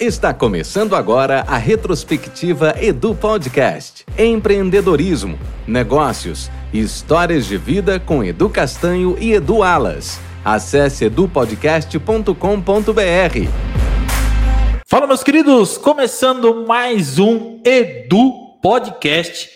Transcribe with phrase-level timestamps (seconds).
[0.00, 4.04] Está começando agora a retrospectiva Edu Podcast.
[4.18, 10.18] Empreendedorismo, negócios, histórias de vida com Edu Castanho e Edu Alas.
[10.44, 12.34] Acesse edupodcast.com.br.
[14.86, 19.48] Fala, meus queridos, começando mais um Edu Podcast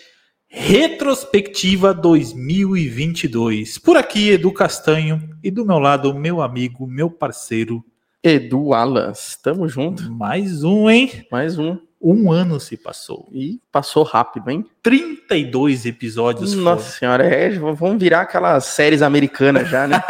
[0.47, 3.77] Retrospectiva 2022.
[3.77, 7.83] Por aqui, Edu Castanho, e do meu lado, meu amigo, meu parceiro,
[8.21, 10.11] Edu Alas, tamo junto.
[10.11, 11.25] Mais um, hein?
[11.31, 11.77] Mais um.
[12.01, 13.27] Um ano se passou.
[13.31, 14.65] E passou rápido, hein?
[14.81, 16.53] 32 episódios.
[16.53, 16.97] Nossa foram.
[16.97, 20.01] senhora, é, vamos virar aquelas séries americanas já, né?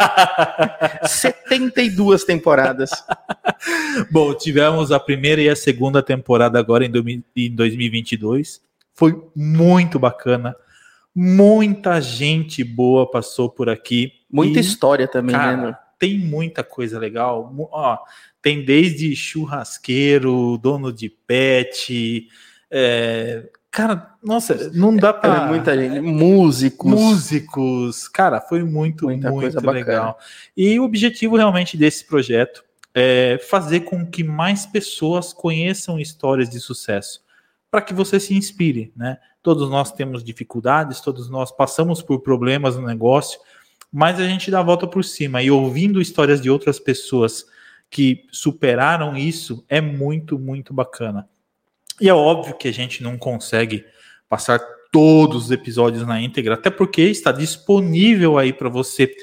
[1.04, 2.90] 72 temporadas.
[4.10, 8.60] Bom, tivemos a primeira e a segunda temporada agora em 2022.
[8.94, 10.54] Foi muito bacana.
[11.14, 14.12] Muita gente boa passou por aqui.
[14.30, 15.76] Muita e, história também, cara, né?
[16.00, 17.54] Tem muita coisa legal.
[17.70, 17.98] Ó,
[18.40, 22.26] tem desde churrasqueiro, dono de pet.
[22.70, 25.44] É, cara, nossa, não dá para.
[25.44, 26.00] É muita gente.
[26.00, 26.90] Músicos.
[26.90, 28.08] Músicos.
[28.08, 30.18] Cara, foi muito, muita muito legal.
[30.56, 36.58] E o objetivo realmente desse projeto é fazer com que mais pessoas conheçam histórias de
[36.58, 37.22] sucesso.
[37.70, 39.18] Para que você se inspire, né?
[39.42, 43.38] Todos nós temos dificuldades, todos nós passamos por problemas no negócio
[43.92, 47.44] mas a gente dá a volta por cima e ouvindo histórias de outras pessoas
[47.90, 51.28] que superaram isso é muito, muito bacana.
[52.00, 53.84] E é óbvio que a gente não consegue
[54.28, 54.60] passar
[54.92, 59.14] todos os episódios na íntegra, até porque está disponível aí para você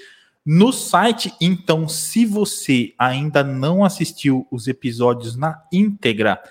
[0.46, 1.34] no site.
[1.42, 6.42] Então, se você ainda não assistiu os episódios na íntegra,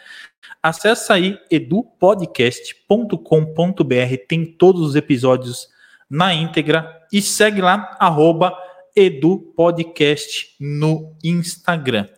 [0.63, 5.69] acessa aí edupodcast.com.br, tem todos os episódios
[6.09, 8.53] na íntegra e segue lá, arroba
[8.95, 12.09] EduPodcast no Instagram.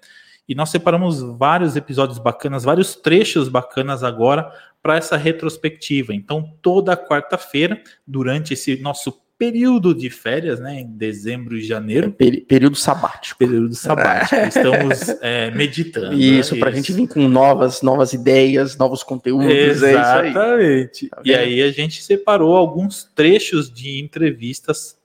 [0.48, 4.50] E nós separamos vários episódios bacanas, vários trechos bacanas agora
[4.82, 6.14] para essa retrospectiva.
[6.14, 12.14] Então, toda quarta-feira, durante esse nosso período de férias, né, em dezembro e janeiro.
[12.18, 13.38] É, período sabático.
[13.38, 14.34] Período sabático.
[14.34, 16.12] Estamos é, meditando.
[16.14, 16.60] Isso, né?
[16.60, 19.48] para a gente vir com novas, novas ideias, novos conteúdos.
[19.48, 21.06] Exatamente.
[21.06, 24.98] É tá e aí a gente separou alguns trechos de entrevistas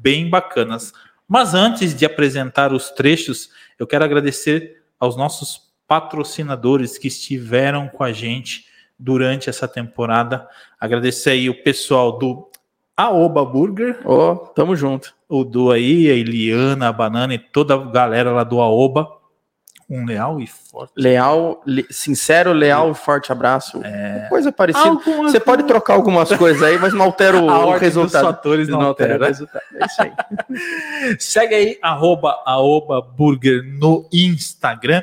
[0.00, 0.92] bem bacanas.
[1.26, 8.04] Mas antes de apresentar os trechos, eu quero agradecer aos nossos patrocinadores que estiveram com
[8.04, 10.46] a gente durante essa temporada.
[10.78, 12.49] Agradecer aí o pessoal do
[12.96, 14.00] Aoba Burger.
[14.04, 15.14] Ó, oh, tamo junto.
[15.28, 19.08] O Du aí, a Eliana, a Banana e toda a galera lá do Aoba.
[19.88, 20.92] Um leal e forte.
[20.96, 23.80] Leal, le, sincero, leal e forte abraço.
[23.82, 24.26] É...
[24.28, 24.88] Coisa parecida.
[24.88, 28.22] Alguma Você pode trocar algumas coisas aí, mas não altera o, o resultado.
[28.22, 29.62] Dos fatores não, não altera, altera o resultado.
[29.74, 30.12] É isso aí.
[31.18, 35.02] Segue aí, arroba Aoba Burger no Instagram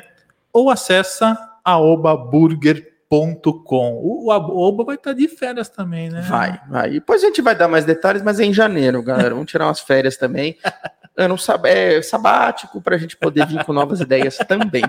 [0.52, 3.94] ou acessa aobaburger.com com.
[4.02, 6.20] O Oba vai estar tá de férias também, né?
[6.22, 6.90] Vai, vai.
[6.90, 9.30] Depois a gente vai dar mais detalhes, mas é em janeiro, galera.
[9.30, 10.56] Vamos tirar umas férias também.
[11.20, 14.84] Ano sab é, sabático para a gente poder vir com novas ideias também.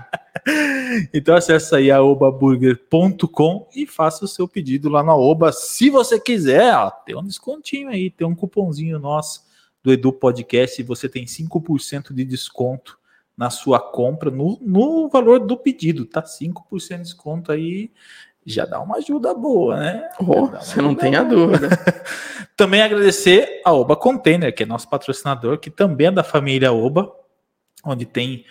[1.12, 5.52] Então acessa aí a obaburger.com e faça o seu pedido lá na Oba.
[5.52, 9.42] Se você quiser, ó, tem um descontinho aí, tem um cupomzinho nosso
[9.84, 12.99] do Edu Podcast e você tem 5% de desconto
[13.40, 16.22] na sua compra, no, no valor do pedido, tá?
[16.22, 17.90] 5% de desconto aí
[18.46, 20.10] já dá uma ajuda boa, né?
[20.20, 21.70] Oh, você não tem a dúvida.
[22.58, 27.10] também agradecer a Oba Container, que é nosso patrocinador, que também é da família Oba,
[27.86, 28.44] onde tem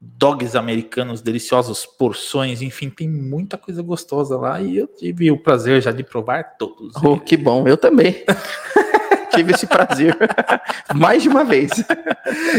[0.00, 5.82] dogs americanos deliciosos, porções, enfim, tem muita coisa gostosa lá e eu tive o prazer
[5.82, 6.96] já de provar todos.
[7.04, 8.24] Oh, que bom, eu também.
[9.30, 10.16] tive esse prazer
[10.94, 11.70] mais de uma vez.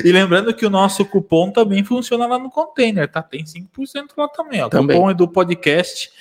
[0.04, 3.22] E lembrando que o nosso cupom também funciona lá no container, tá?
[3.22, 4.62] Tem 5% lá também.
[4.62, 4.70] Ó.
[4.70, 4.96] Também.
[4.96, 6.12] O cupom é do podcast.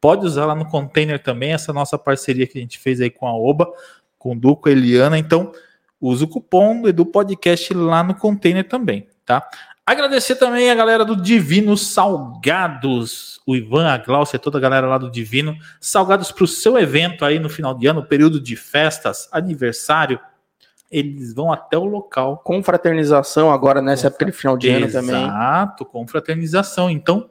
[0.00, 3.26] Pode usar lá no container também, essa nossa parceria que a gente fez aí com
[3.26, 3.72] a Oba,
[4.18, 5.18] com o Duco, a Eliana.
[5.18, 5.50] Então,
[6.00, 9.48] usa o cupom do podcast lá no container também, tá?
[9.86, 14.96] Agradecer também a galera do Divino Salgados, o Ivan, a Glaucia, toda a galera lá
[14.96, 15.58] do Divino.
[15.78, 20.18] Salgados para o seu evento aí no final de ano, período de festas, aniversário.
[20.90, 22.38] Eles vão até o local.
[22.38, 25.22] Confraternização agora nessa época de final de ano também.
[25.22, 26.88] Exato, confraternização.
[26.88, 27.28] Então,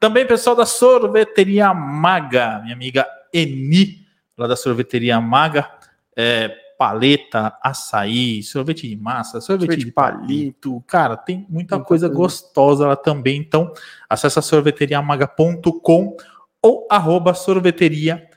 [0.00, 4.06] Também pessoal da Sorveteria Maga, minha amiga Eni,
[4.38, 5.70] lá da Sorveteria Maga,
[6.16, 6.50] é,
[6.82, 12.08] paleta, açaí, sorvete de massa, sorvete, sorvete de palito, cara, tem muita, muita coisa, coisa
[12.08, 13.38] gostosa lá também.
[13.38, 13.72] Então,
[14.10, 16.16] acessa sorveteriamaga.com
[16.60, 18.28] ou arroba sorveteria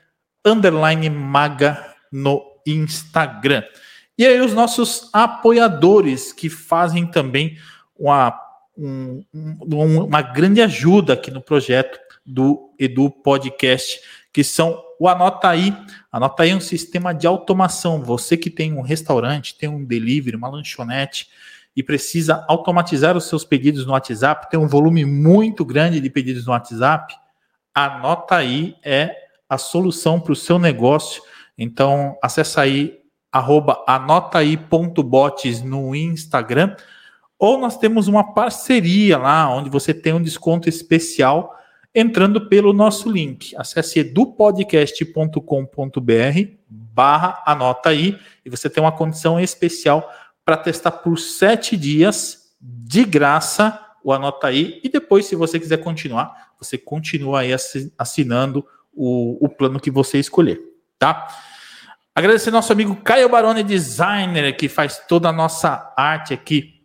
[0.44, 3.64] underline maga no Instagram.
[4.16, 7.58] E aí os nossos apoiadores que fazem também
[7.98, 8.32] uma,
[8.78, 9.24] um,
[10.06, 14.00] uma grande ajuda aqui no projeto do Edu Podcast,
[14.36, 15.74] que são o Anota Aí.
[16.12, 18.02] Anota Aí é um sistema de automação.
[18.02, 21.26] Você que tem um restaurante, tem um delivery, uma lanchonete
[21.74, 26.44] e precisa automatizar os seus pedidos no WhatsApp, tem um volume muito grande de pedidos
[26.44, 27.14] no WhatsApp,
[27.74, 29.16] Anota Aí é
[29.48, 31.22] a solução para o seu negócio.
[31.56, 33.00] Então, acessa aí,
[33.32, 36.76] arroba anotaí.bots no Instagram.
[37.38, 41.56] Ou nós temos uma parceria lá, onde você tem um desconto especial
[41.96, 43.56] entrando pelo nosso link.
[43.56, 45.40] Acesse edupodcast.com.br
[46.68, 50.06] barra anota aí e você tem uma condição especial
[50.44, 55.78] para testar por sete dias de graça o Anota aí e depois, se você quiser
[55.78, 57.50] continuar, você continua aí
[57.98, 60.60] assinando o, o plano que você escolher,
[60.98, 61.26] tá?
[62.14, 66.75] Agradecer nosso amigo Caio Baroni, designer, que faz toda a nossa arte aqui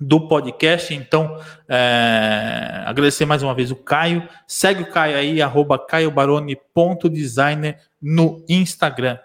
[0.00, 0.94] do podcast.
[0.94, 1.36] Então,
[1.68, 4.28] é, agradecer mais uma vez o Caio.
[4.46, 9.18] Segue o Caio aí, arroba caiobarone.designer no Instagram.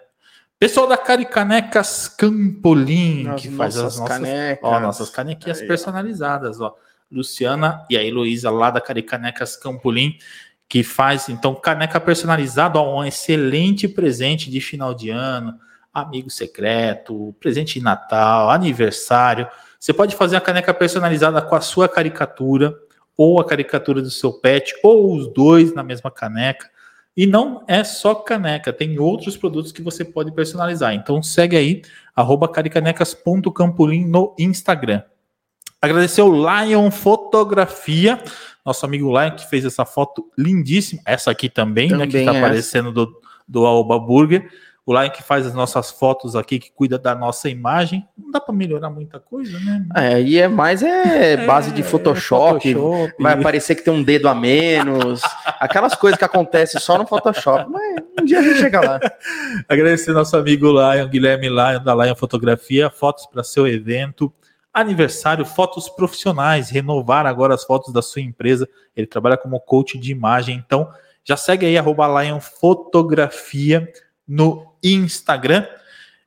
[0.58, 4.58] Pessoal da Caricanecas Campolim, que faz as nossas, canecas.
[4.62, 6.58] Ó, nossas canequinhas aí, personalizadas.
[6.60, 6.74] Ó.
[7.10, 10.16] Luciana e a Heloísa lá da Caricanecas Campolim
[10.70, 15.58] que faz então caneca personalizada, ó, um excelente presente de final de ano,
[15.92, 19.48] amigo secreto, presente de Natal, aniversário.
[19.80, 22.76] Você pode fazer a caneca personalizada com a sua caricatura
[23.16, 26.68] ou a caricatura do seu pet ou os dois na mesma caneca.
[27.16, 30.92] E não é só caneca, tem outros produtos que você pode personalizar.
[30.92, 31.82] Então segue aí,
[32.52, 35.02] caricanecas.campolim no Instagram.
[35.80, 38.22] Agradecer o Lion Fotografia,
[38.64, 41.00] nosso amigo Lion, que fez essa foto lindíssima.
[41.06, 42.12] Essa aqui também, também né?
[42.12, 43.10] Que está é aparecendo do,
[43.48, 44.46] do Alba Burger.
[44.86, 48.08] O Lion que faz as nossas fotos aqui, que cuida da nossa imagem.
[48.16, 49.86] Não dá para melhorar muita coisa, né?
[49.94, 53.14] É, e é mais é, é base de Photoshop, é Photoshop.
[53.22, 55.20] Vai parecer que tem um dedo a menos.
[55.60, 57.70] aquelas coisas que acontecem só no Photoshop.
[57.70, 59.00] Mas um dia a gente chega lá.
[59.68, 62.90] Agradecer nosso amigo Lion, Guilherme Lion, da Lion Fotografia.
[62.90, 64.32] Fotos para seu evento
[64.72, 68.68] aniversário, fotos profissionais, renovar agora as fotos da sua empresa.
[68.96, 70.88] Ele trabalha como coach de imagem, então
[71.24, 73.88] já segue aí arroba Lion Fotografia
[74.30, 75.66] no Instagram.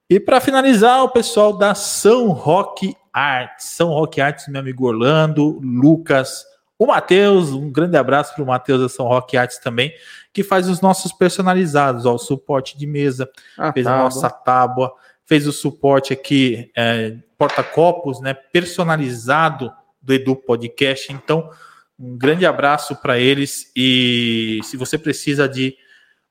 [0.09, 5.57] E para finalizar, o pessoal da São Roque Arts, São Roque Arts, meu amigo Orlando,
[5.63, 6.43] Lucas,
[6.77, 9.93] o Matheus, um grande abraço para o Matheus da São Roque Arts também,
[10.33, 13.99] que faz os nossos personalizados, ó, o suporte de mesa, ah, fez tábua.
[13.99, 14.93] a nossa tábua,
[15.25, 21.13] fez o suporte aqui é, porta-copos, né, personalizado do Edu Podcast.
[21.13, 21.49] Então,
[21.97, 25.77] um grande abraço para eles e se você precisa de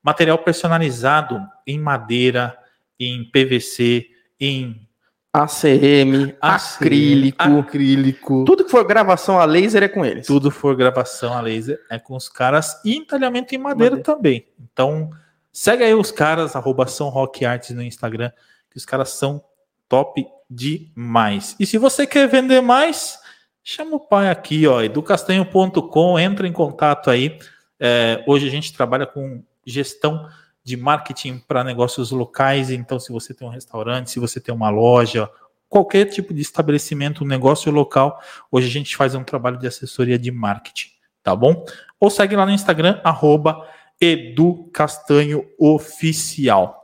[0.03, 2.57] material personalizado em madeira,
[2.99, 4.07] em PVC,
[4.41, 4.89] em
[5.33, 8.45] ACM, acrílico, acrílico.
[8.45, 10.27] Tudo que for gravação a laser é com eles.
[10.27, 14.03] Tudo for gravação a laser é com os caras e entalhamento em madeira, madeira.
[14.03, 14.47] também.
[14.61, 15.11] Então,
[15.53, 18.33] Segue aí os caras, arroba São Rock Arts no Instagram,
[18.71, 19.45] que os caras são
[19.87, 21.55] top demais.
[21.61, 23.19] E se você quer vender mais,
[23.63, 27.39] chama o pai aqui, ó, educastanho.com, entra em contato aí.
[27.79, 30.29] É, hoje a gente trabalha com gestão
[30.65, 32.71] de marketing para negócios locais.
[32.71, 35.31] Então, se você tem um restaurante, se você tem uma loja,
[35.69, 40.19] qualquer tipo de estabelecimento, um negócio local, hoje a gente faz um trabalho de assessoria
[40.19, 40.91] de marketing,
[41.23, 41.65] tá bom?
[41.99, 43.67] Ou segue lá no Instagram, arroba
[44.01, 46.79] educastanhooficial.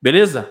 [0.00, 0.50] Beleza?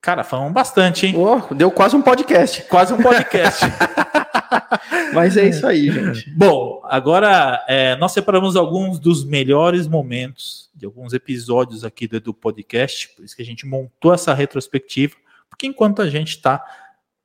[0.00, 1.14] Cara, falamos bastante, hein?
[1.16, 2.62] Oh, deu quase um podcast.
[2.64, 3.64] Quase um podcast.
[5.12, 6.30] Mas é isso aí, gente.
[6.30, 12.34] Bom, agora é, nós separamos alguns dos melhores momentos de alguns episódios aqui do Edu
[12.34, 15.14] Podcast, por isso que a gente montou essa retrospectiva,
[15.48, 16.64] porque enquanto a gente está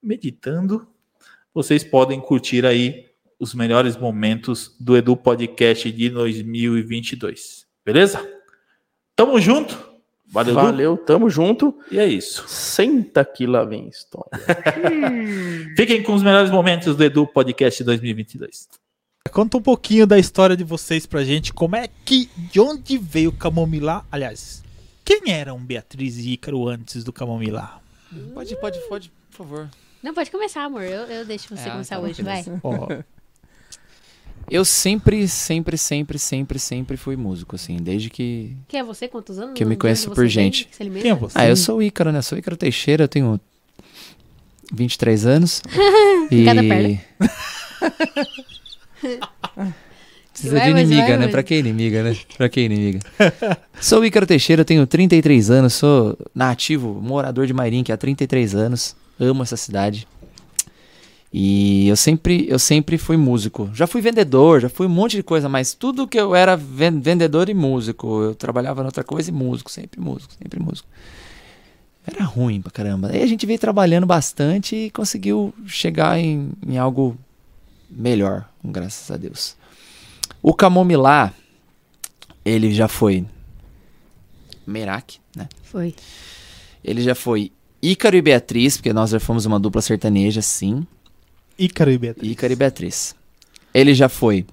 [0.01, 0.88] meditando,
[1.53, 3.08] vocês podem curtir aí
[3.39, 7.65] os melhores momentos do Edu Podcast de 2022.
[7.86, 8.27] Beleza?
[9.15, 9.87] Tamo junto.
[10.29, 11.77] Valeu, Valeu tamo junto.
[11.91, 12.48] E é isso.
[12.48, 14.29] Senta que lá vem história.
[15.75, 18.67] Fiquem com os melhores momentos do Edu Podcast 2022.
[19.31, 21.53] Conta um pouquinho da história de vocês pra gente.
[21.53, 22.29] Como é que.
[22.51, 24.05] De onde veio o Camomilá?
[24.12, 24.63] Aliás,
[25.03, 27.79] quem eram Beatriz e Ícaro antes do Camomilá?
[28.34, 29.69] Pode, pode, pode, por favor.
[30.01, 30.84] Não, pode começar, amor.
[30.84, 32.43] Eu, eu deixo você é, começar tá hoje, vai.
[32.63, 33.03] Oh.
[34.50, 38.56] Eu sempre, sempre, sempre, sempre, sempre fui músico, assim, desde que.
[38.68, 39.08] Quem é você?
[39.08, 39.54] Quantos anos?
[39.54, 40.70] Que eu me conheço por gente.
[41.01, 41.38] Quem é você?
[41.38, 42.22] Ah, eu sou o Ícaro, né?
[42.22, 43.39] Sou o Ícaro Teixeira, eu tenho
[44.74, 45.62] 23 anos.
[46.32, 46.46] e...
[46.46, 47.00] Cada perna.
[50.32, 51.18] Precisa vai, de inimiga, vai, né?
[51.18, 51.27] Vai.
[51.30, 52.18] Pra que inimiga, né?
[52.38, 53.00] Pra que inimiga?
[53.82, 58.96] sou o Ícaro Teixeira, tenho 33 anos, sou nativo, morador de Mairim, há 33 anos.
[59.20, 60.08] Amo essa cidade.
[61.31, 63.69] E eu sempre, eu sempre fui músico.
[63.74, 67.50] Já fui vendedor, já fui um monte de coisa, mas tudo que eu era vendedor
[67.50, 68.22] e músico.
[68.22, 70.88] Eu trabalhava em outra coisa e músico, sempre músico, sempre músico.
[72.05, 73.10] Era ruim pra caramba.
[73.10, 77.17] Aí a gente veio trabalhando bastante e conseguiu chegar em, em algo
[77.89, 79.57] melhor, graças a Deus.
[80.41, 81.34] O Camomilá,
[82.46, 83.25] ele já foi
[84.65, 85.50] Merak, né?
[85.63, 85.93] Foi.
[86.84, 90.88] Ele já foi Ícaro e Beatriz, porque nós já fomos uma dupla sertaneja, sim.
[91.57, 92.31] Ícaro e Beatriz.
[92.31, 93.15] Ícaro e Beatriz.
[93.73, 94.45] Ele já foi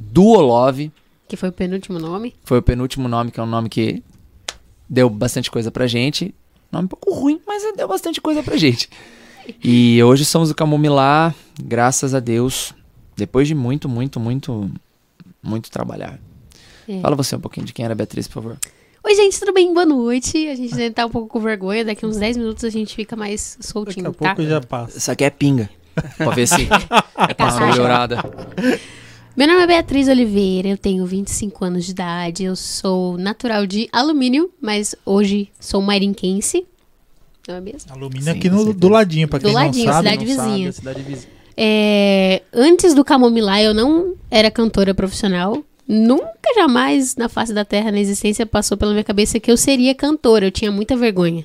[0.00, 0.92] Duolove.
[1.28, 2.34] Que foi o penúltimo nome.
[2.44, 4.02] Foi o penúltimo nome, que é um nome que
[4.88, 6.34] deu bastante coisa pra gente.
[6.70, 8.88] Nome um pouco ruim, mas deu bastante coisa pra gente.
[9.60, 12.72] E hoje somos o Camomilá, graças a Deus,
[13.16, 14.70] depois de muito, muito, muito,
[15.42, 16.20] muito trabalhar.
[16.88, 17.00] É.
[17.00, 18.58] Fala você um pouquinho de quem era a Beatriz, por favor.
[19.04, 19.74] Oi, gente, tudo bem?
[19.74, 20.46] Boa noite.
[20.46, 21.84] A gente tá um pouco com vergonha.
[21.84, 24.34] Daqui uns 10 minutos a gente fica mais soltinho, Daqui a tá?
[24.36, 24.96] pouco já passa.
[24.96, 25.68] Isso aqui é pinga.
[26.16, 26.68] Pra ver se
[27.38, 28.22] é uma melhorada.
[29.34, 33.88] Meu nome é Beatriz Oliveira, eu tenho 25 anos de idade, eu sou natural de
[33.90, 36.66] alumínio, mas hoje sou marinquense.
[37.48, 37.90] Não é mesmo?
[37.92, 40.10] Alumínio Sim, aqui no, do ladinho, pra quem do ladinho, não sabe.
[40.10, 40.72] Cidade não vizinha.
[40.72, 41.32] Sabe, cidade vizinha.
[41.56, 45.64] É, antes do Camomilá, eu não era cantora profissional.
[45.88, 49.94] Nunca, jamais, na face da terra, na existência, passou pela minha cabeça que eu seria
[49.94, 50.46] cantora.
[50.46, 51.44] Eu tinha muita vergonha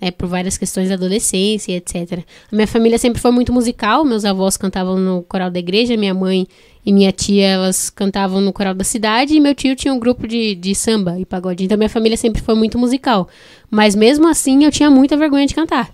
[0.00, 2.24] né, por várias questões da adolescência, etc.
[2.50, 6.14] A minha família sempre foi muito musical, meus avós cantavam no coral da igreja, minha
[6.14, 6.46] mãe
[6.86, 10.26] e minha tia, elas cantavam no coral da cidade, e meu tio tinha um grupo
[10.26, 13.28] de, de samba e pagode, então minha família sempre foi muito musical.
[13.70, 15.92] Mas mesmo assim, eu tinha muita vergonha de cantar.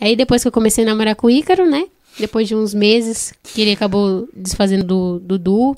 [0.00, 1.84] Aí depois que eu comecei a namorar com o Ícaro, né,
[2.18, 5.76] depois de uns meses, que ele acabou desfazendo do, duo,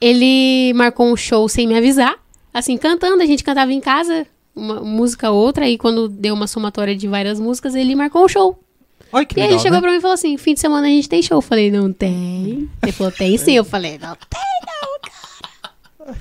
[0.00, 2.16] ele marcou um show sem me avisar,
[2.52, 4.26] assim, cantando, a gente cantava em casa,
[4.58, 8.58] uma música outra, e quando deu uma somatória de várias músicas, ele marcou um show.
[9.12, 9.80] Olha que e legal, ele chegou né?
[9.80, 11.38] pra mim e falou assim: fim de semana a gente tem show.
[11.38, 12.68] Eu falei, não tem.
[12.82, 13.52] Ele falou, tem sim.
[13.52, 16.18] Eu falei, não tem, não, cara.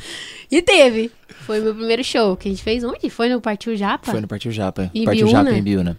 [0.50, 1.12] E teve.
[1.42, 3.10] Foi meu primeiro show que a gente fez onde?
[3.10, 4.12] Foi no Partiu Japa?
[4.12, 4.92] Foi no Partiu Japa.
[4.94, 5.44] Em Partiu Biúna.
[5.46, 5.98] Japa em Biúna.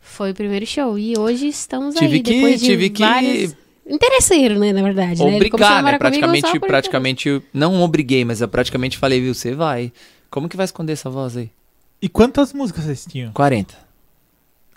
[0.00, 0.98] Foi o primeiro show.
[0.98, 2.22] E hoje estamos tive aí.
[2.22, 3.52] Que, depois de tive várias...
[3.52, 3.64] que.
[3.86, 5.22] Interesseiro, né, na verdade.
[5.22, 5.34] né?
[5.34, 5.98] Obrigar, né?
[5.98, 7.42] comigo Praticamente, praticamente.
[7.52, 9.92] Não obriguei, mas eu praticamente falei, viu, você vai.
[10.30, 11.50] Como que vai esconder essa voz aí?
[12.04, 13.32] E quantas músicas vocês tinham?
[13.32, 13.74] 40.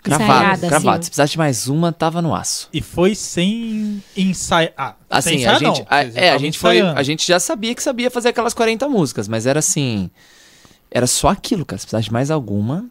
[0.02, 0.88] Cravado, Ensaiada, cravado.
[0.92, 1.02] assim.
[1.02, 2.70] Se precisasse de mais uma, tava no aço.
[2.72, 4.72] E foi sem ensaiar.
[5.10, 5.86] Ah, sem Assim, ensaiar, a gente, não.
[5.90, 9.28] a, é, a gente foi, a gente já sabia que sabia fazer aquelas 40 músicas,
[9.28, 10.08] mas era assim,
[10.90, 11.78] era só aquilo, cara.
[11.78, 12.86] Se precisasse de mais alguma,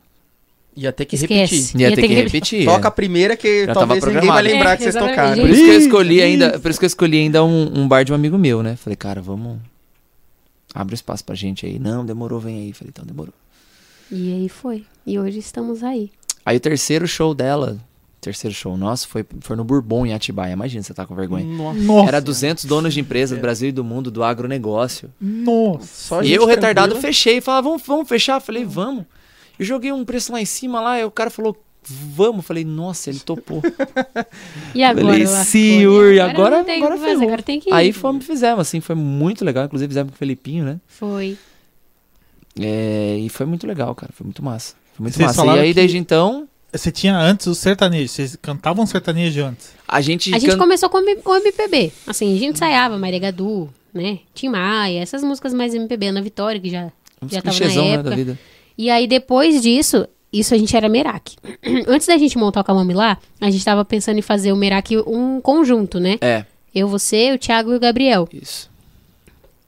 [0.75, 1.33] Ia ter que Esquece.
[1.73, 1.81] repetir.
[1.81, 2.65] ia, ter que repetir.
[2.65, 2.89] Toca é.
[2.89, 5.41] a primeira que Já talvez ninguém vai lembrar É, que vocês tocaram.
[5.41, 8.03] Por isso que eu escolhi ainda, por isso que eu escolhi ainda um, um bar
[8.05, 8.75] de um amigo meu, né?
[8.75, 9.57] Falei, cara, vamos
[10.75, 11.79] abre espaço pra gente aí.
[11.79, 12.73] Não, demorou, vem aí.
[12.73, 13.33] Falei, então demorou.
[14.11, 14.85] E aí foi.
[15.05, 16.11] E hoje estamos aí.
[16.45, 17.77] Aí o terceiro show dela,
[18.21, 20.53] terceiro show nosso foi, foi no Bourbon, em Atibaia.
[20.53, 21.45] Imagina, você tá com vergonha.
[21.45, 22.07] Nossa.
[22.07, 25.09] Era 200 donos de empresas do Brasil e do mundo, do agronegócio.
[25.19, 26.23] Nossa.
[26.23, 27.41] E eu, retardado, fechei.
[27.41, 28.39] Falava, vamos, vamos fechar?
[28.39, 29.05] Falei, vamos.
[29.57, 32.45] Eu joguei um preço lá em cima, lá, e o cara falou, vamos.
[32.45, 33.61] Falei, nossa, ele topou.
[34.75, 35.05] e agora?
[35.05, 37.73] Falei, senhor, e agora, agora, agora, fazer, agora tem que ir.
[37.73, 39.65] Aí fomos, fizemos, assim, foi muito legal.
[39.65, 40.79] Inclusive fizemos com o Felipinho, né?
[40.87, 41.37] Foi.
[42.59, 44.11] É, e foi muito legal, cara.
[44.13, 44.75] Foi muito massa.
[44.93, 45.57] Foi muito Vocês massa.
[45.57, 46.47] E aí, desde então.
[46.71, 49.71] Você tinha antes o sertanejo, vocês cantavam sertanejo antes?
[49.87, 51.93] A gente, a gente começou com o MPB.
[52.05, 54.19] Assim, a gente ensaiava Maria Gadu, né?
[54.33, 57.89] Tim Maia, essas músicas mais MPB, Ana Vitória, que já, um já tava na né,
[57.91, 58.15] época.
[58.15, 58.37] Né,
[58.77, 61.37] e aí, depois disso, isso a gente era Merak.
[61.87, 65.39] Antes da gente montar o Camamilá, a gente tava pensando em fazer o Merak um
[65.41, 66.17] conjunto, né?
[66.21, 66.45] É.
[66.75, 68.27] Eu, você, o Thiago e o Gabriel.
[68.31, 68.69] Isso.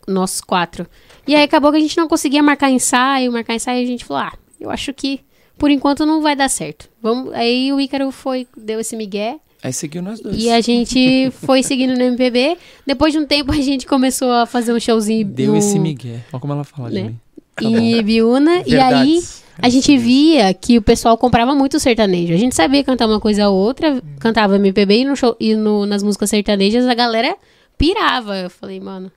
[0.07, 0.85] Nós quatro.
[1.29, 4.03] E aí acabou que a gente não conseguia marcar ensaio, marcar ensaio, e a gente
[4.03, 5.19] falou, ah, eu acho que
[5.59, 6.89] por enquanto não vai dar certo.
[6.99, 7.31] Vamos...
[7.35, 9.37] Aí o Ícaro foi, deu esse migué.
[9.61, 10.41] Aí seguiu nós dois.
[10.41, 12.57] E a gente foi seguindo no MPB.
[12.83, 15.23] Depois de um tempo a gente começou a fazer um showzinho.
[15.23, 15.57] Deu no...
[15.57, 16.25] esse migué.
[16.33, 17.13] Olha como ela fala né?
[17.59, 17.91] de mim.
[17.91, 18.63] Em Biúna.
[18.65, 19.21] E aí
[19.61, 22.33] a gente via que o pessoal comprava muito sertanejo.
[22.33, 25.85] A gente sabia cantar uma coisa ou outra, cantava MPB e, no show, e no,
[25.85, 27.37] nas músicas sertanejas a galera
[27.77, 28.35] pirava.
[28.35, 29.11] Eu falei, mano,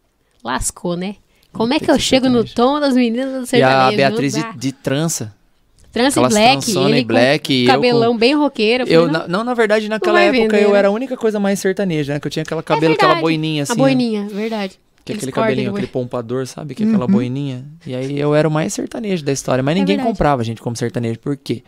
[0.45, 1.16] lascou, né?
[1.52, 2.49] Como é que eu chego sertanejo.
[2.49, 3.90] no tom das meninas do sertanejo?
[3.90, 5.35] E a Beatriz de, de trança.
[5.92, 8.18] Trança e black, ele e black, cabelão com...
[8.18, 8.85] bem roqueiro.
[8.88, 12.21] Eu, eu não, na verdade, naquela época eu era a única coisa mais sertaneja, né?
[12.21, 13.73] Que eu tinha aquela cabelo, é aquela boininha assim.
[13.73, 14.78] A boininha, verdade.
[15.04, 16.75] Que é aquele cabelinho, aquele pompador, sabe?
[16.75, 17.12] Que é aquela uhum.
[17.12, 17.64] boininha.
[17.87, 19.62] E aí eu era o mais sertanejo da história.
[19.62, 21.18] Mas é ninguém comprava a gente como sertanejo.
[21.18, 21.62] Por quê?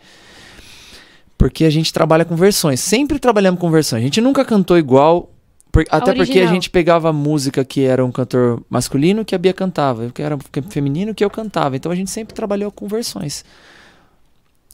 [1.37, 2.79] Porque a gente trabalha com versões.
[2.79, 4.01] Sempre trabalhamos com versões.
[4.01, 5.34] A gente nunca cantou igual
[5.75, 9.53] por, até porque a gente pegava música que era um cantor masculino que a Bia
[9.53, 10.37] cantava, que era
[10.69, 11.75] feminino que eu cantava.
[11.75, 13.43] Então a gente sempre trabalhou com versões.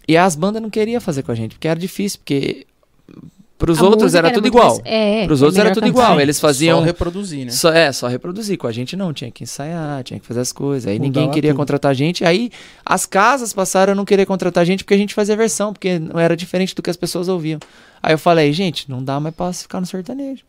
[0.07, 2.67] E as bandas não queriam fazer com a gente, porque era difícil, porque
[3.57, 4.75] para os outros era, era tudo igual.
[4.75, 4.81] Mais...
[4.85, 6.19] É, Para os outros era tudo igual.
[6.19, 6.79] Eles faziam.
[6.79, 7.51] Só reproduzir, né?
[7.51, 8.57] Só, é, só reproduzir.
[8.57, 9.11] Com a gente não.
[9.11, 10.87] Tinha que ensaiar, tinha que fazer as coisas.
[10.87, 11.57] Aí Mudava ninguém queria tudo.
[11.57, 12.23] contratar a gente.
[12.25, 12.51] Aí
[12.85, 15.97] as casas passaram a não querer contratar a gente porque a gente fazia versão, porque
[15.99, 17.59] não era diferente do que as pessoas ouviam.
[18.01, 20.43] Aí eu falei, gente, não dá mais pra ficar no sertanejo.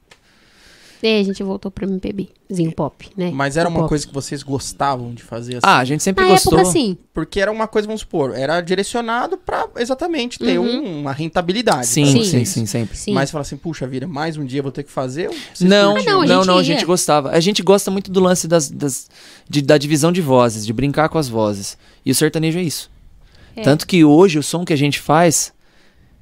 [1.03, 3.33] E aí a gente voltou pro MPBzinho pop, né?
[3.35, 3.89] Mas era o uma pop.
[3.89, 5.63] coisa que vocês gostavam de fazer assim?
[5.65, 6.57] Ah, a gente sempre Na gostou.
[6.57, 6.97] Época, sim.
[7.13, 11.01] Porque era uma coisa, vamos supor, era direcionado para exatamente ter uhum.
[11.01, 11.89] uma rentabilidade.
[11.89, 12.97] Sim, sim, sim, sim, sempre.
[12.97, 13.15] Sim.
[13.15, 15.29] Mas fala assim, puxa vida, mais um dia vou ter que fazer?
[15.61, 17.31] Não, ah, não, não, não, a gente gostava.
[17.31, 19.11] A gente gosta muito do lance das, das
[19.49, 21.77] de, da divisão de vozes, de brincar com as vozes.
[22.07, 22.89] E o sertanejo é isso.
[23.57, 23.63] É.
[23.63, 25.53] Tanto que hoje o som que a gente faz,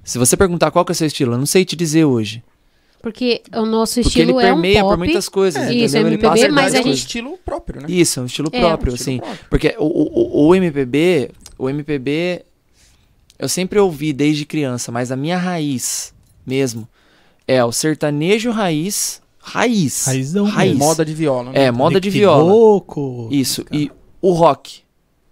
[0.03, 2.43] se você perguntar qual que é o seu estilo, eu não sei te dizer hoje.
[3.03, 5.63] Porque o nosso estilo Porque ele permeia é um pop, por muitas coisas.
[5.63, 6.89] É, isso, é MPB, mas a gente...
[6.89, 7.87] um estilo próprio, né?
[7.89, 9.21] Isso, é um estilo é, próprio, um estilo assim.
[9.21, 9.47] Próprio.
[9.49, 12.45] Porque o, o, o MPB, o MPB,
[13.39, 16.13] eu sempre ouvi desde criança, mas a minha raiz
[16.47, 16.87] mesmo
[17.49, 20.05] é o sertanejo raiz, raiz.
[20.07, 20.77] Raizão raiz.
[20.77, 21.53] Moda de viola.
[21.53, 21.65] Né?
[21.65, 22.43] É, moda de viola.
[22.43, 23.29] Louco.
[23.31, 23.81] Isso, cara.
[23.81, 24.83] e o rock.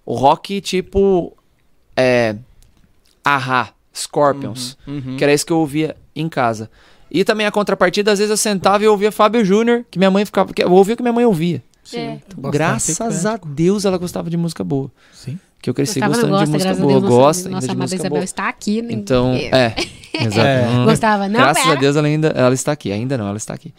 [0.06, 1.36] O rock tipo,
[1.94, 2.34] é,
[3.22, 5.16] Ahá, Scorpions, uhum, uhum.
[5.16, 6.70] que era isso que eu ouvia em casa.
[7.10, 10.24] E também a contrapartida, às vezes eu sentava e ouvia Fábio Júnior, que minha mãe
[10.24, 10.52] ficava.
[10.56, 11.62] Eu ouvia o que minha mãe ouvia.
[11.92, 12.18] É.
[12.26, 14.90] Então, graças a Deus ela gostava de música boa.
[15.12, 15.38] Sim.
[15.60, 17.00] Que eu cresci Gostava, gostando gosta, de música boa.
[17.00, 18.24] Deus, gosta nossa, nossa amada Isabel boa.
[18.24, 18.82] está aqui.
[18.82, 18.92] Né?
[18.92, 19.74] Então, é.
[20.14, 20.40] Exato.
[20.40, 20.84] É.
[20.84, 21.72] Gostava, não Graças era.
[21.72, 22.92] a Deus ela ainda ela está aqui.
[22.92, 23.72] Ainda não, ela está aqui.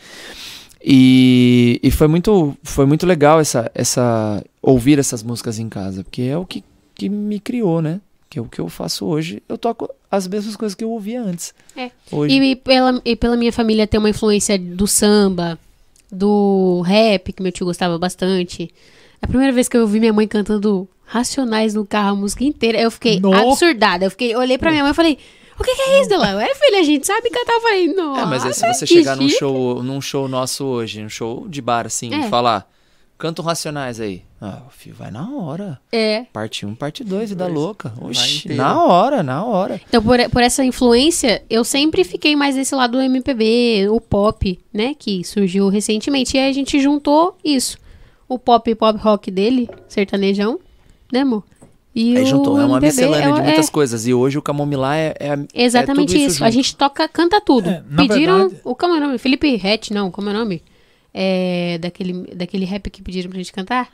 [0.83, 6.23] E, e foi muito foi muito legal essa essa ouvir essas músicas em casa, porque
[6.23, 6.63] é o que,
[6.95, 8.01] que me criou, né?
[8.29, 11.21] Que é o que eu faço hoje, eu toco as mesmas coisas que eu ouvia
[11.21, 11.53] antes.
[11.75, 11.89] É.
[12.11, 12.35] Hoje.
[12.35, 15.57] E, e, pela, e pela minha família ter uma influência do samba,
[16.11, 18.71] do rap, que meu tio gostava bastante.
[19.21, 22.79] A primeira vez que eu ouvi minha mãe cantando Racionais no carro, a música inteira,
[22.79, 23.33] eu fiquei no...
[23.33, 24.05] absurdada.
[24.05, 25.17] Eu fiquei, olhei pra minha mãe e falei,
[25.59, 26.43] o que, que é isso, Dela?
[26.43, 27.53] É, filha, a gente sabe cantar.
[27.53, 28.21] Eu falei, nossa.
[28.21, 31.61] É, mas aí se você chegar num show, num show nosso hoje, um show de
[31.63, 32.19] bar, assim, é.
[32.19, 32.69] e falar
[33.17, 34.21] Canto Racionais aí.
[34.41, 35.79] Ah, filho, vai na hora.
[35.91, 36.25] É.
[36.31, 37.93] Parte 1, um, parte 2, vida louca.
[37.99, 39.81] Oxi, na hora, na hora.
[39.87, 44.57] Então, por, por essa influência, eu sempre fiquei mais desse lado do MPB, o pop,
[44.73, 44.95] né?
[44.97, 46.37] Que surgiu recentemente.
[46.37, 47.77] E aí a gente juntou isso.
[48.29, 50.59] O pop pop rock dele, sertanejão,
[51.11, 51.43] né, amor?
[51.93, 53.71] E aí juntou, é uma MPB miscelânea é, de muitas é...
[53.71, 54.07] coisas.
[54.07, 56.35] E hoje o Camomilá é, é, é Exatamente isso.
[56.35, 56.45] isso.
[56.45, 57.69] A gente toca, canta tudo.
[57.69, 58.47] É, Pediram.
[58.47, 58.61] Verdade...
[58.63, 59.17] O, como é o nome?
[59.17, 60.61] Felipe Rett, não, como é o nome?
[61.13, 63.89] é, daquele, daquele rap que pediram pra gente cantar?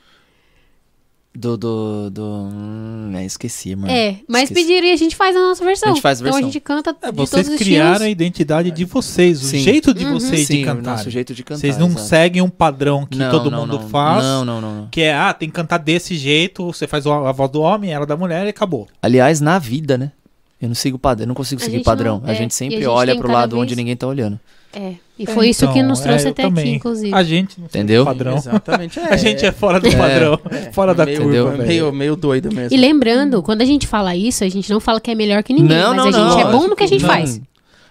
[1.36, 1.56] Do.
[1.56, 3.92] do, do hum, é, esqueci, mano.
[3.92, 4.66] É, mas esqueci.
[4.66, 5.90] pediram e a gente faz a nossa versão.
[5.90, 6.38] A gente faz a versão.
[6.38, 6.96] Então a gente canta.
[7.02, 8.02] É, vocês criaram estilos.
[8.02, 9.58] a identidade de vocês, o Sim.
[9.58, 10.14] jeito de uhum.
[10.14, 10.80] vocês Sim, de cantar.
[10.80, 11.60] O nosso jeito de cantar.
[11.60, 12.08] Vocês não exatamente.
[12.08, 13.88] seguem um padrão que não, todo não, mundo não.
[13.88, 14.24] faz.
[14.24, 14.88] Não, não, não, não.
[14.88, 18.06] Que é, ah, tem que cantar desse jeito, você faz a voz do homem, ela
[18.06, 18.88] da mulher e acabou.
[19.02, 20.12] Aliás, na vida, né?
[20.60, 22.20] Eu não sigo padrão, eu não consigo a seguir padrão.
[22.20, 23.62] Não, é, a gente sempre a gente olha pro lado vez...
[23.62, 24.40] onde ninguém tá olhando.
[24.78, 24.94] É.
[25.18, 26.64] E é, foi é, isso então, que nos trouxe é, até também.
[26.64, 27.14] aqui, inclusive.
[27.14, 28.04] A gente não Entendeu?
[28.04, 28.36] padrão.
[28.36, 29.00] Exatamente.
[29.06, 30.38] É, a gente é fora do padrão,
[30.72, 31.56] fora da meio, curva.
[31.56, 32.76] Meio, meio doido mesmo.
[32.76, 35.54] E lembrando, quando a gente fala isso, a gente não fala que é melhor que
[35.54, 37.08] ninguém, não, mas não, a gente não, é bom no que a gente não.
[37.08, 37.40] faz.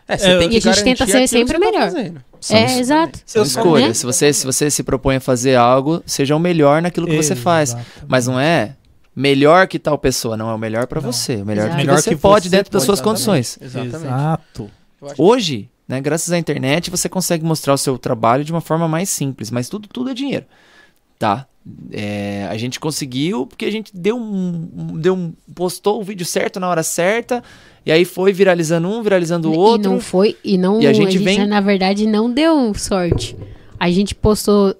[0.07, 1.91] É, você tem que e a gente tenta ser sempre tá melhor.
[1.91, 3.19] Tá é, exato.
[3.25, 3.87] São escolhas.
[3.87, 3.93] Né?
[3.95, 7.35] Se você, se você se propõe a fazer algo, seja o melhor naquilo que você
[7.35, 7.75] faz.
[8.07, 8.75] Mas não é
[9.15, 12.09] melhor que tal pessoa, não é o melhor para você, o melhor, que, melhor você
[12.11, 13.57] que pode você dentro pode, das suas condições.
[13.61, 13.95] Exatamente.
[13.95, 14.69] Exato.
[15.17, 19.09] Hoje, né, graças à internet, você consegue mostrar o seu trabalho de uma forma mais
[19.09, 20.45] simples, mas tudo, tudo é dinheiro,
[21.19, 21.47] tá?
[21.91, 26.59] É, a gente conseguiu porque a gente deu um, deu um, postou o vídeo certo
[26.59, 27.43] na hora certa
[27.83, 29.89] e aí foi viralizando um, viralizando o outro.
[29.89, 31.47] E não foi e não e a gente, a gente vem...
[31.47, 33.35] na verdade não deu sorte.
[33.79, 34.75] A gente postou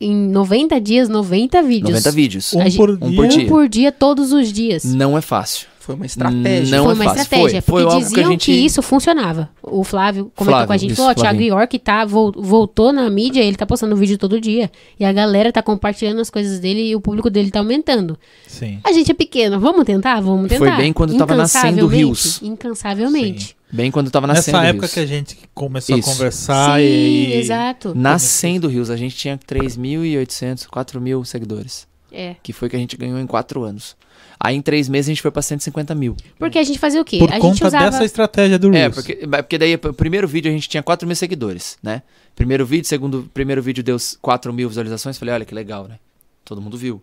[0.00, 1.90] em 90 dias, 90 vídeos.
[1.90, 2.54] 90 vídeos.
[2.54, 3.44] Um, por, um por dia.
[3.44, 4.84] Um por dia, todos os dias.
[4.84, 5.68] Não é fácil.
[5.90, 6.76] Foi uma estratégia.
[6.76, 7.22] Não foi é uma fácil.
[7.22, 8.44] estratégia, foi, porque foi diziam que, gente...
[8.46, 9.50] que, isso funcionava.
[9.60, 13.40] O Flávio comentou Flávio, com a gente, falou, o Thiago York tá, voltou na mídia,
[13.42, 14.70] ele tá postando vídeo todo dia.
[14.98, 18.16] E a galera tá compartilhando as coisas dele e o público dele tá aumentando.
[18.46, 18.78] Sim.
[18.84, 20.20] A gente é pequeno, vamos tentar?
[20.20, 20.64] Vamos tentar.
[20.64, 22.40] Foi bem quando tava nascendo Rios.
[22.40, 23.48] Incansavelmente.
[23.48, 23.54] Sim.
[23.72, 24.94] Bem quando tava nascendo Nessa época Rios.
[24.94, 26.10] que a gente começou Isso.
[26.10, 27.32] a conversar Sim, e...
[27.34, 27.92] exato.
[27.96, 31.89] Nascendo Rios, a gente tinha 3.800, 4.000 seguidores.
[32.12, 32.36] É.
[32.42, 33.96] Que foi que a gente ganhou em quatro anos.
[34.38, 36.16] Aí em três meses a gente foi pra 150 mil.
[36.38, 37.18] Porque a gente fazia o quê?
[37.18, 37.90] Por a conta gente usava...
[37.90, 38.86] dessa estratégia do Reels.
[38.86, 42.02] É, porque, porque daí o primeiro vídeo a gente tinha 4 mil seguidores, né?
[42.34, 45.18] Primeiro vídeo, segundo primeiro vídeo deu 4 mil visualizações.
[45.18, 45.98] Falei, olha que legal, né?
[46.42, 47.02] Todo mundo viu.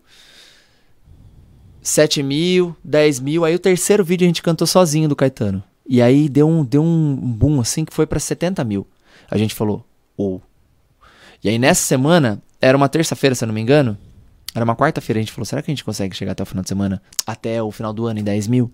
[1.80, 3.44] 7 mil, 10 mil.
[3.44, 5.62] Aí o terceiro vídeo a gente cantou sozinho do Caetano.
[5.88, 8.86] E aí deu um, deu um boom assim que foi para 70 mil.
[9.30, 9.84] A gente falou,
[10.16, 10.36] ou.
[10.36, 10.48] Oh.
[11.42, 13.96] E aí nessa semana, era uma terça-feira, se eu não me engano,
[14.54, 16.62] era uma quarta-feira, a gente falou, será que a gente consegue chegar até o final
[16.62, 17.02] de semana?
[17.26, 18.72] Até o final do ano em 10 mil?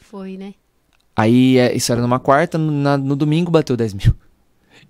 [0.00, 0.54] Foi, né?
[1.14, 4.14] Aí, é, isso era numa quarta, no, na, no domingo bateu 10 mil.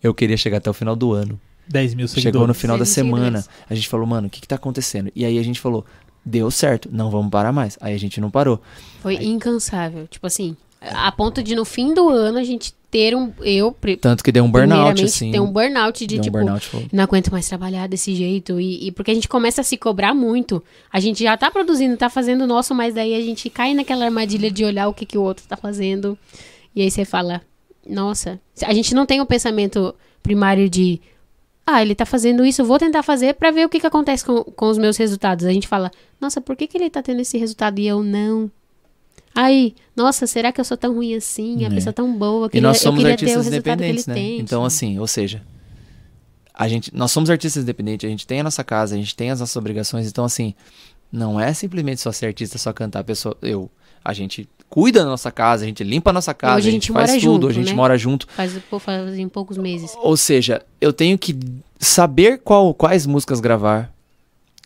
[0.03, 1.41] Eu queria chegar até o final do ano.
[1.69, 2.33] 10 mil seguidores.
[2.33, 3.45] Chegou no final da semana.
[3.69, 5.13] A gente falou, mano, o que que tá acontecendo?
[5.15, 5.85] E aí a gente falou,
[6.25, 7.79] deu certo, não vamos parar mais.
[7.81, 8.61] Aí a gente não parou.
[9.01, 9.27] Foi aí...
[9.27, 10.07] incansável.
[10.09, 10.57] Tipo assim,
[10.91, 13.33] a ponto de no fim do ano a gente ter um.
[13.41, 13.75] Eu.
[14.01, 15.33] Tanto que deu um burnout, assim.
[15.33, 16.37] Ter um burnout de tipo.
[16.37, 18.61] Um burnout, não aguento mais trabalhar desse jeito.
[18.61, 20.63] E, e, porque a gente começa a se cobrar muito.
[20.93, 24.05] A gente já tá produzindo, tá fazendo o nosso, mas daí a gente cai naquela
[24.05, 26.19] armadilha de olhar o que, que o outro tá fazendo.
[26.77, 27.41] E aí você fala,
[27.89, 28.39] nossa.
[28.63, 31.01] A gente não tem o um pensamento primário de.
[31.65, 34.43] Ah, ele tá fazendo isso, vou tentar fazer para ver o que, que acontece com,
[34.43, 35.47] com os meus resultados.
[35.47, 35.91] A gente fala,
[36.21, 38.51] nossa, por que, que ele tá tendo esse resultado e eu não?
[39.35, 41.65] Aí, nossa, será que eu sou tão ruim assim?
[41.65, 41.71] A é.
[41.71, 42.51] pessoa tão boa.
[42.51, 44.15] que e nós somos artistas independentes, né?
[44.15, 45.43] Tem, então, assim, ou seja,
[46.55, 49.31] a gente, nós somos artistas independentes, a gente tem a nossa casa, a gente tem
[49.31, 50.07] as nossas obrigações.
[50.07, 50.55] Então, assim,
[51.11, 53.01] não é simplesmente só ser artista, só cantar.
[53.01, 53.71] A pessoa, eu,
[54.05, 56.73] a gente cuida da nossa casa, a gente limpa a nossa casa, a gente, a
[56.73, 57.75] gente faz tudo, junto, a gente né?
[57.75, 58.27] mora junto.
[58.29, 59.95] Faz, faz em poucos meses.
[59.99, 61.39] Ou seja, eu tenho que
[61.79, 63.93] saber qual, quais músicas gravar.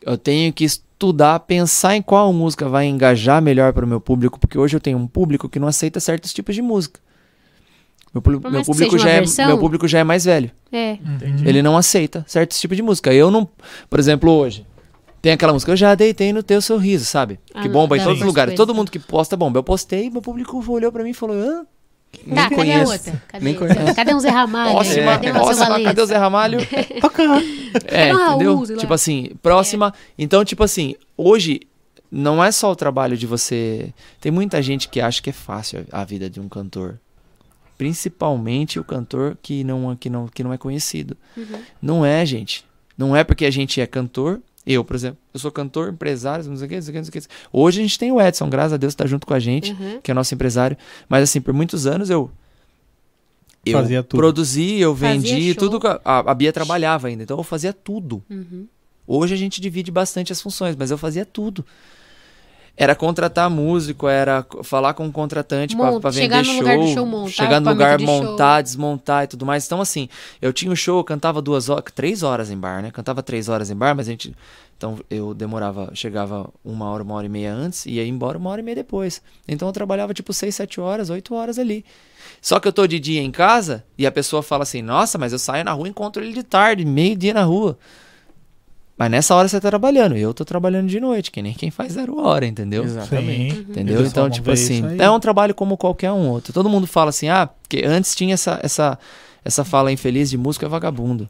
[0.02, 4.40] Eu tenho que estudar, pensar em qual música vai engajar melhor para o meu público,
[4.40, 7.00] porque hoje eu tenho um público que não aceita certos tipos de música.
[8.14, 10.50] Meu, meu público já é, meu público já é mais velho.
[10.72, 10.98] É.
[11.44, 13.12] Ele não aceita certos tipos de música.
[13.12, 13.46] Eu não,
[13.90, 14.66] por exemplo, hoje
[15.20, 17.38] tem aquela música Eu já deitei no teu sorriso, sabe?
[17.52, 18.54] Ah, que bomba não, em todos os lugares.
[18.54, 19.58] Todo mundo que posta bomba.
[19.58, 21.66] Eu postei, meu público olhou para mim e falou: "Ah,
[22.24, 22.90] nem tá, conheço.
[22.90, 23.22] Cadê a outra?
[23.28, 23.44] Cadê?
[23.44, 23.94] Nem conheço.
[23.94, 24.72] Cadê um Zé Ramalho?
[24.72, 26.58] Próxima, cadê, próxima, cadê o Zé Ramalho?
[27.86, 28.76] é, entendeu?
[28.78, 29.92] tipo assim, próxima.
[29.96, 30.12] É.
[30.18, 31.60] Então, tipo assim, hoje
[32.10, 33.92] não é só o trabalho de você.
[34.20, 36.98] Tem muita gente que acha que é fácil a vida de um cantor.
[37.76, 41.16] Principalmente o cantor que não, que não, que não é conhecido.
[41.36, 41.60] Uhum.
[41.82, 42.64] Não é, gente.
[42.96, 46.56] Não é porque a gente é cantor eu, por exemplo, eu sou cantor, empresário, não
[46.56, 47.28] sei o que, não sei o que, não sei o que.
[47.52, 50.00] Hoje a gente tem o Edson, graças a Deus, está junto com a gente, uhum.
[50.02, 50.76] que é nosso empresário.
[51.08, 52.30] Mas assim, por muitos anos eu
[53.64, 54.20] eu fazia tudo.
[54.20, 55.80] produzi, eu vendi, tudo.
[56.04, 58.22] A, a, Bia trabalhava ainda, então eu fazia tudo.
[58.30, 58.66] Uhum.
[59.06, 61.64] Hoje a gente divide bastante as funções, mas eu fazia tudo.
[62.78, 66.94] Era contratar músico, era falar com o um contratante para vender show, chegar no lugar,
[66.94, 68.62] show montar, chegar no lugar montar, show.
[68.62, 69.64] desmontar e tudo mais.
[69.64, 70.10] Então assim,
[70.42, 72.90] eu tinha um show, eu cantava duas horas, três horas em bar, né?
[72.90, 74.36] Cantava três horas em bar, mas a gente,
[74.76, 78.50] então eu demorava, chegava uma hora, uma hora e meia antes e ia embora uma
[78.50, 79.22] hora e meia depois.
[79.48, 81.82] Então eu trabalhava tipo seis, sete horas, oito horas ali.
[82.42, 85.32] Só que eu tô de dia em casa e a pessoa fala assim, nossa, mas
[85.32, 87.78] eu saio na rua e encontro ele de tarde, meio dia na rua.
[88.98, 91.92] Mas nessa hora você tá trabalhando, eu tô trabalhando de noite, que nem quem faz
[91.92, 92.82] zero hora, entendeu?
[92.82, 93.54] Exatamente.
[93.54, 93.60] Sim.
[93.68, 93.98] Entendeu?
[93.98, 96.52] Eles então, tipo assim, é um trabalho como qualquer um outro.
[96.52, 98.98] Todo mundo fala assim, ah, porque antes tinha essa, essa,
[99.44, 101.28] essa fala infeliz de música é vagabundo.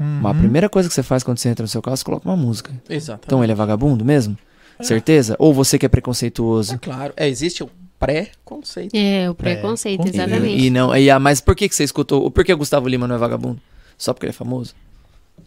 [0.00, 0.20] Uhum.
[0.22, 2.26] Mas a primeira coisa que você faz quando você entra no seu carro, você coloca
[2.26, 2.72] uma música.
[2.88, 3.26] Exatamente.
[3.26, 4.38] Então ele é vagabundo mesmo?
[4.78, 4.82] É.
[4.82, 5.36] Certeza?
[5.38, 6.74] Ou você que é preconceituoso?
[6.74, 7.12] É claro.
[7.14, 7.62] É, existe
[7.98, 8.96] pré-conceito.
[8.96, 10.62] É, o preconceito, exatamente.
[10.62, 12.30] E, e não, e, ah, mas por que, que você escutou?
[12.30, 13.60] Por que o Gustavo Lima não é vagabundo?
[13.98, 14.74] Só porque ele é famoso?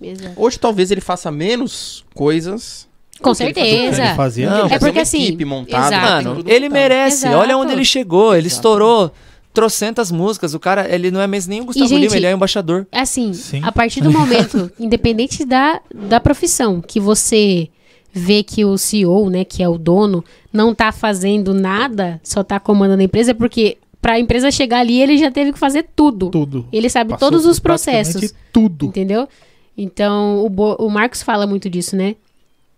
[0.01, 0.33] Exato.
[0.35, 2.87] Hoje talvez ele faça menos coisas
[3.21, 4.03] com certeza.
[4.03, 4.49] Ele fazia.
[4.49, 7.27] Não, é porque assim, equipe montada, mano, ele merece.
[7.27, 7.37] Exato.
[7.37, 8.55] Olha onde ele chegou, ele Exato.
[8.55, 9.11] estourou
[9.53, 10.53] trocentas músicas.
[10.53, 12.85] O cara, ele não é mesmo nem o Gustavo e, gente, Lima, ele é embaixador.
[12.91, 13.61] Assim, Sim.
[13.63, 17.69] a partir do momento, independente da, da profissão, que você
[18.11, 22.59] vê que o CEO, né, que é o dono, não tá fazendo nada, só tá
[22.59, 26.29] comandando a empresa, porque para a empresa chegar ali, ele já teve que fazer tudo.
[26.29, 26.67] Tudo.
[26.71, 28.33] Ele sabe Passou todos os processos.
[28.53, 28.85] Tudo.
[28.85, 29.27] Entendeu?
[29.77, 32.15] Então, o, Bo o Marcos fala muito disso, né?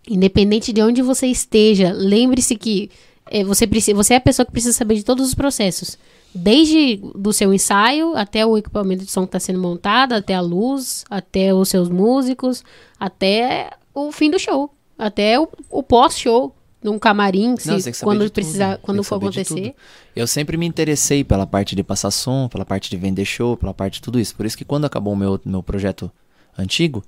[0.10, 2.90] Independente de onde você esteja, lembre-se que
[3.30, 5.98] é, você, você é a pessoa que precisa saber de todos os processos.
[6.34, 10.42] Desde do seu ensaio, até o equipamento de som que está sendo montado, até a
[10.42, 12.64] luz, até os seus músicos,
[13.00, 14.72] até o fim do show.
[14.98, 19.76] Até o, o pós-show, num camarim, se, Não, quando precisar, quando for acontecer.
[20.16, 23.74] Eu sempre me interessei pela parte de passar som, pela parte de vender show, pela
[23.74, 24.36] parte de tudo isso.
[24.36, 26.12] Por isso que quando acabou o meu, meu projeto
[26.58, 27.04] antigo,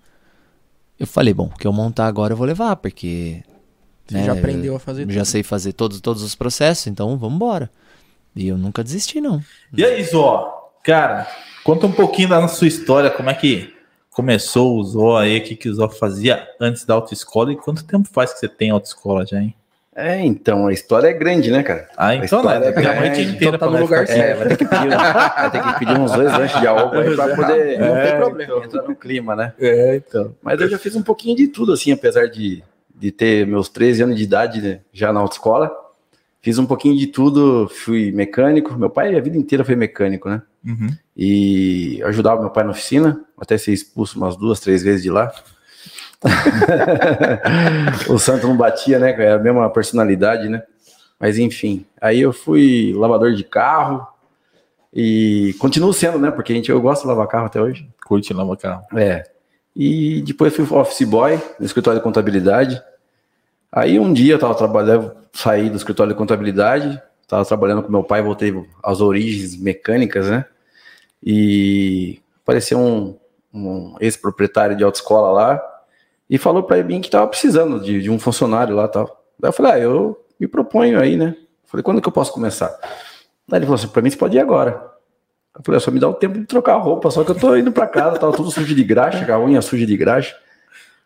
[0.99, 3.43] eu falei, bom, o que eu montar agora eu vou levar, porque.
[4.07, 5.25] Você né, já aprendeu a fazer Já tudo.
[5.25, 7.69] sei fazer todos, todos os processos, então vamos embora.
[8.35, 9.41] E eu nunca desisti, não.
[9.75, 10.71] E aí, Zó?
[10.83, 11.27] Cara,
[11.63, 13.73] conta um pouquinho da sua história, como é que
[14.09, 17.85] começou o Zó aí, o que, que o Zó fazia antes da autoescola e quanto
[17.85, 19.55] tempo faz que você tem autoescola já, hein?
[19.95, 21.89] É, então, a história é grande, né, cara?
[21.97, 24.19] Ah, então a é, é a noite inteira então tá no lugar certo.
[24.19, 27.15] É, vai ter, que pedir, vai ter que pedir uns dois lanches de álcool aí
[27.15, 27.73] pra poder...
[27.73, 28.63] É, não tem problema, então.
[28.63, 29.53] entrar no clima, né?
[29.59, 30.35] É, então.
[30.41, 32.63] Mas eu já fiz um pouquinho de tudo, assim, apesar de,
[32.95, 35.71] de ter meus 13 anos de idade né, já na autoescola.
[36.41, 38.73] Fiz um pouquinho de tudo, fui mecânico.
[38.77, 40.41] Meu pai a vida inteira foi mecânico, né?
[40.65, 40.89] Uhum.
[41.15, 45.33] E ajudava meu pai na oficina, até ser expulso umas duas, três vezes de lá.
[48.09, 49.11] o santo não batia, né?
[49.17, 50.61] É a mesma personalidade, né?
[51.19, 54.07] Mas enfim, aí eu fui lavador de carro
[54.93, 56.31] e continuo sendo, né?
[56.31, 57.87] Porque a gente, eu gosto de lavar carro até hoje.
[58.05, 58.83] Curte lavar carro.
[58.95, 59.23] É.
[59.75, 62.81] E depois fui office boy no escritório de contabilidade.
[63.71, 68.03] Aí um dia eu tava trabalhando, saí do escritório de contabilidade, tava trabalhando com meu
[68.03, 68.53] pai, voltei
[68.83, 70.45] às origens mecânicas, né?
[71.23, 73.15] E apareceu um,
[73.53, 75.78] um ex-proprietário de autoescola lá,
[76.29, 79.23] e falou para mim que estava precisando de, de, um funcionário lá tal.
[79.39, 81.35] Daí eu falei, ah, eu me proponho aí, né?
[81.65, 82.69] Falei, quando que eu posso começar?
[83.47, 84.89] Daí ele falou assim, para mim você pode ir agora.
[85.55, 87.55] Eu falei, só me dá um tempo de trocar a roupa, só que eu tô
[87.55, 90.35] indo para casa, tava tudo sujo de graxa, com a unha suja de graxa.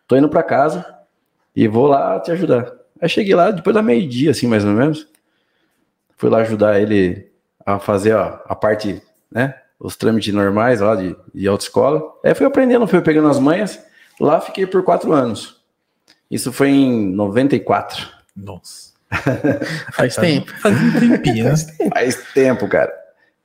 [0.07, 0.85] Tô indo para casa
[1.55, 2.73] e vou lá te ajudar.
[3.01, 5.07] Aí cheguei lá depois da meio-dia, assim, mais ou menos.
[6.17, 7.31] Fui lá ajudar ele
[7.65, 9.55] a fazer ó, a parte, né?
[9.79, 12.01] Os trâmites normais lá de, de autoescola.
[12.23, 13.79] Aí fui aprendendo, fui pegando as manhas.
[14.19, 15.61] Lá fiquei por quatro anos.
[16.29, 18.07] Isso foi em 94.
[18.35, 18.93] Nossa.
[19.93, 20.51] Faz tempo.
[20.59, 21.53] Faz um tempinho, né?
[21.93, 22.91] Faz tempo, cara.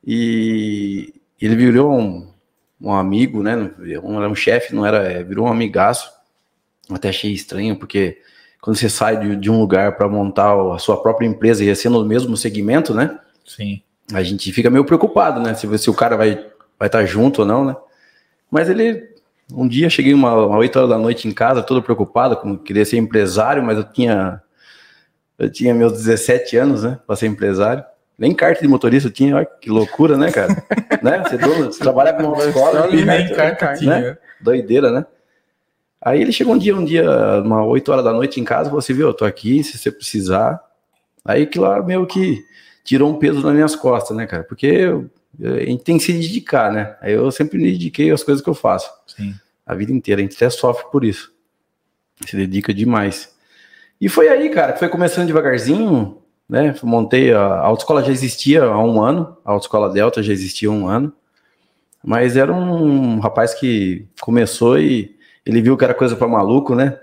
[0.05, 2.27] E ele virou um,
[2.81, 3.57] um amigo, né?
[4.03, 5.03] Um, era um chefe, não era.
[5.11, 6.11] É, virou um amigaço.
[6.91, 8.23] Até achei estranho, porque
[8.63, 11.75] quando você sai de, de um lugar para montar a sua própria empresa e é
[11.75, 13.19] sendo no mesmo segmento, né?
[13.47, 13.83] Sim.
[14.13, 15.53] A gente fica meio preocupado, né?
[15.53, 16.47] Se, se o cara vai
[16.79, 17.77] vai estar tá junto ou não, né?
[18.51, 19.18] Mas ele
[19.53, 22.85] um dia cheguei uma, uma 8 horas da noite em casa, todo preocupado, com queria
[22.85, 24.43] ser empresário, mas eu tinha
[25.39, 27.85] eu tinha meus 17 anos, né, para ser empresário.
[28.19, 30.49] Nem carta de motorista eu tinha, olha que loucura, né, cara?
[31.03, 31.23] né?
[31.23, 34.01] Você, dono, você trabalha com uma escola, nem carta, tinha.
[34.01, 34.19] Né?
[34.41, 35.07] Doideira, né?
[36.01, 37.05] Aí ele chegou um dia, um dia,
[37.45, 39.93] uma 8 horas da noite em casa, falou assim, viu, eu tô aqui, se você
[39.93, 40.61] precisar.
[41.25, 42.45] Aí que lá meio que
[42.85, 44.43] tirou um peso nas minhas costas, né, cara?
[44.43, 45.09] Porque eu,
[45.41, 46.97] a gente tem que se dedicar, né?
[47.03, 48.91] Eu sempre me dediquei às coisas que eu faço.
[49.07, 49.35] Sim.
[49.67, 50.21] A vida inteira.
[50.21, 51.33] A gente até sofre por isso.
[52.27, 53.35] Se dedica demais.
[54.01, 56.75] E foi aí, cara, que foi começando devagarzinho, né?
[56.83, 60.73] Montei a, a autoescola já existia há um ano, a autoescola Delta já existia há
[60.73, 61.13] um ano.
[62.03, 66.99] Mas era um rapaz que começou e ele viu que era coisa para maluco, né?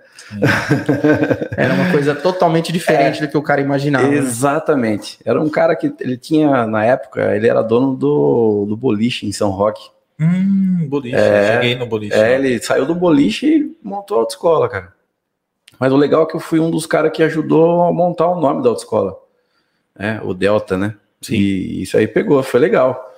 [1.55, 4.07] Era uma coisa totalmente diferente é, do que o cara imaginava.
[4.07, 4.17] Né?
[4.17, 5.17] Exatamente.
[5.19, 5.31] Né?
[5.31, 9.31] Era um cara que ele tinha, na época, ele era dono do, do boliche em
[9.31, 9.89] São Roque.
[10.19, 11.15] Hum, boliche.
[11.15, 12.15] É, cheguei no boliche.
[12.15, 14.93] É, ele saiu do boliche e montou a autoescola, cara.
[15.79, 18.39] Mas o legal é que eu fui um dos caras que ajudou a montar o
[18.39, 19.17] nome da autoescola.
[19.97, 20.95] É, o Delta, né?
[21.21, 21.35] Sim.
[21.35, 23.13] E isso aí pegou, foi legal.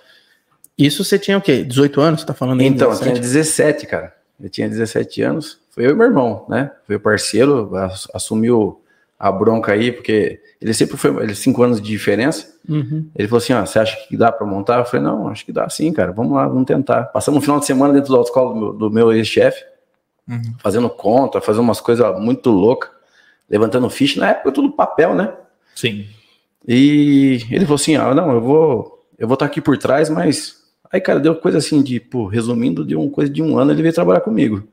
[0.77, 1.63] Isso você tinha o quê?
[1.63, 2.21] 18 anos?
[2.21, 2.67] Você tá falando aí?
[2.67, 4.15] Então, eu tinha 17, cara.
[4.39, 5.59] Eu tinha 17 anos.
[5.77, 6.71] Foi eu e meu irmão, né?
[6.87, 7.69] Foi o parceiro,
[8.11, 8.81] assumiu
[9.19, 12.51] a bronca aí, porque ele sempre foi, ele cinco anos de diferença.
[12.67, 13.07] Uhum.
[13.15, 14.79] Ele falou assim: ó, você acha que dá para montar?
[14.79, 16.11] Eu falei: não, acho que dá sim, cara.
[16.11, 17.03] Vamos lá, vamos tentar.
[17.03, 19.63] Passamos um final de semana dentro da autoescola do meu, do meu ex-chefe,
[20.27, 20.55] uhum.
[20.57, 22.89] fazendo conta, fazendo umas coisas muito loucas,
[23.47, 24.19] levantando ficha.
[24.19, 25.31] Na época, tudo papel, né?
[25.75, 26.07] Sim.
[26.67, 30.57] E ele falou assim: ah, não, eu vou, eu vou estar aqui por trás, mas.
[30.91, 33.83] Aí, cara, deu coisa assim de, pô, resumindo, de uma coisa de um ano, ele
[33.83, 34.67] veio trabalhar comigo.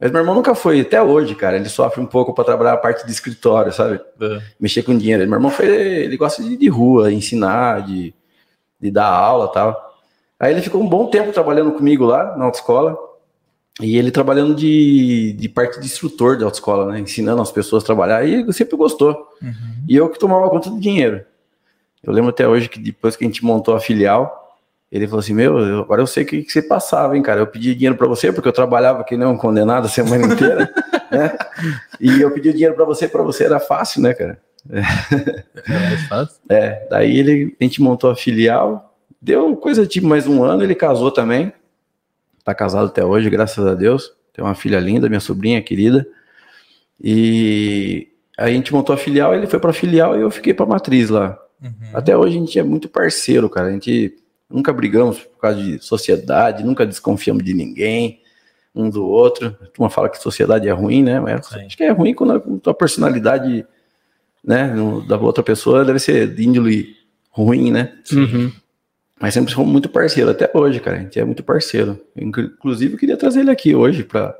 [0.00, 1.56] Mas meu irmão nunca foi, até hoje, cara.
[1.56, 4.00] Ele sofre um pouco para trabalhar a parte de escritório, sabe?
[4.20, 4.40] Uhum.
[4.60, 5.24] Mexer com dinheiro.
[5.26, 8.14] Meu irmão foi, ele gosta de, de rua, ensinar, de,
[8.80, 9.96] de dar aula tal.
[10.38, 12.96] Aí ele ficou um bom tempo trabalhando comigo lá na autoescola.
[13.80, 17.00] E ele trabalhando de, de parte de instrutor de autoescola, né?
[17.00, 18.24] Ensinando as pessoas a trabalhar.
[18.24, 19.10] E ele sempre gostou.
[19.42, 19.84] Uhum.
[19.88, 21.24] E eu que tomava conta do dinheiro.
[22.02, 24.37] Eu lembro até hoje que depois que a gente montou a filial,
[24.90, 27.40] ele falou assim: Meu, agora eu sei o que, que você passava, hein, cara.
[27.40, 30.72] Eu pedi dinheiro para você porque eu trabalhava que nem um condenado a semana inteira,
[31.12, 31.36] né?
[32.00, 34.40] E eu pedi dinheiro para você, para você era fácil, né, cara?
[34.70, 34.80] É.
[35.68, 36.38] mais fácil?
[36.48, 40.74] É, daí ele, a gente montou a filial, deu coisa tipo mais um ano, ele
[40.74, 41.52] casou também.
[42.42, 44.12] Tá casado até hoje, graças a Deus.
[44.32, 46.06] Tem uma filha linda, minha sobrinha querida.
[46.98, 50.64] E aí a gente montou a filial, ele foi para filial e eu fiquei para
[50.64, 51.38] matriz lá.
[51.62, 51.90] Uhum.
[51.92, 53.68] Até hoje a gente é muito parceiro, cara.
[53.68, 54.16] A gente
[54.50, 58.22] Nunca brigamos por causa de sociedade, nunca desconfiamos de ninguém,
[58.74, 59.56] um do outro.
[59.60, 61.20] A turma fala que sociedade é ruim, né?
[61.20, 63.66] Mas acho que é ruim quando a tua personalidade,
[64.42, 64.74] né,
[65.06, 66.96] da outra pessoa deve ser de índole
[67.30, 67.92] ruim, né?
[68.10, 68.50] Uhum.
[69.20, 70.96] Mas sempre fomos muito parceiro, até hoje, cara.
[70.96, 72.00] A gente é muito parceiro.
[72.16, 74.34] Inclusive, eu queria trazer ele aqui hoje para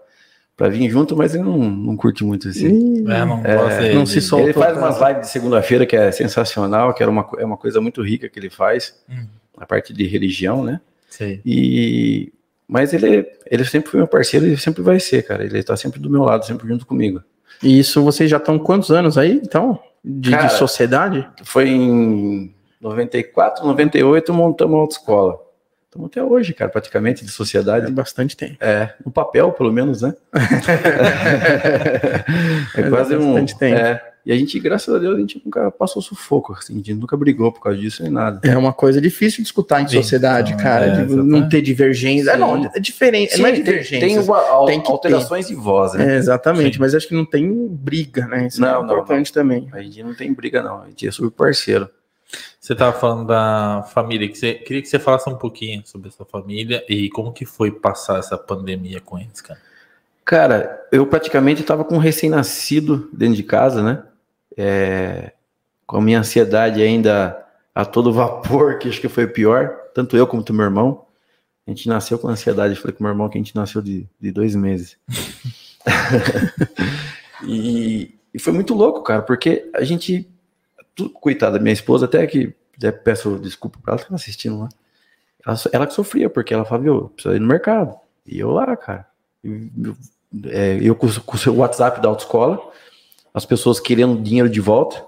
[0.56, 3.04] para vir junto, mas ele não, não curte muito assim.
[3.08, 4.46] É, não, é, não se solta.
[4.46, 7.80] Ele faz umas lives de segunda-feira que é sensacional, que era uma, é uma coisa
[7.80, 8.92] muito rica que ele faz.
[9.08, 10.80] Hum a parte de religião, né?
[11.08, 11.40] Sim.
[11.44, 12.32] E
[12.66, 15.44] mas ele ele sempre foi meu parceiro e sempre vai ser, cara.
[15.44, 17.22] Ele tá sempre do meu lado, sempre junto comigo.
[17.62, 19.80] E isso vocês já estão quantos anos aí, então?
[20.04, 21.28] De, cara, de sociedade?
[21.44, 25.48] Foi em 94, 98 montamos a autoescola.
[25.86, 27.86] Estamos até hoje, cara, praticamente de sociedade.
[27.86, 28.56] É bastante tempo.
[28.60, 30.14] É, no papel, pelo menos, né?
[32.74, 33.44] é, é quase um.
[33.46, 33.74] Tempo.
[33.74, 36.92] É, e a gente, graças a Deus, a gente nunca passou sufoco, assim, a gente
[36.92, 38.46] nunca brigou por causa disso nem nada.
[38.46, 42.32] É uma coisa difícil de escutar em sociedade, então, cara, é, de não ter divergência.
[42.32, 44.06] É, não, é diferente, Sim, não é divergência.
[44.06, 45.54] Tem, uma, tem alterações ter.
[45.54, 46.12] de voz, né?
[46.12, 46.80] É, exatamente, Sim.
[46.80, 48.48] mas acho que não tem briga, né?
[48.48, 49.48] Isso não, é importante não, não.
[49.48, 49.68] também.
[49.72, 51.88] A gente não tem briga, não, a gente é super parceiro.
[52.60, 56.26] Você estava falando da família, que você, queria que você falasse um pouquinho sobre essa
[56.26, 59.58] família e como que foi passar essa pandemia com eles, cara.
[60.22, 64.02] Cara, eu praticamente estava com um recém-nascido dentro de casa, né?
[64.58, 65.32] É,
[65.86, 70.26] com a minha ansiedade ainda a todo vapor, que acho que foi pior, tanto eu
[70.26, 71.06] como o meu irmão.
[71.64, 74.32] A gente nasceu com ansiedade, falei com meu irmão que a gente nasceu de, de
[74.32, 74.98] dois meses.
[77.46, 80.28] e, e, foi muito louco, cara, porque a gente,
[81.20, 84.68] coitada, minha esposa, até que até peço desculpa para ela, que tá assistindo lá.
[85.46, 87.96] Ela, ela que sofria, porque ela falava, eu preciso ir no mercado.
[88.26, 89.06] E eu lá, cara.
[89.44, 89.96] Eu,
[90.46, 92.60] é, eu com, com o seu WhatsApp da autoescola,
[93.32, 95.04] as pessoas querendo dinheiro de volta,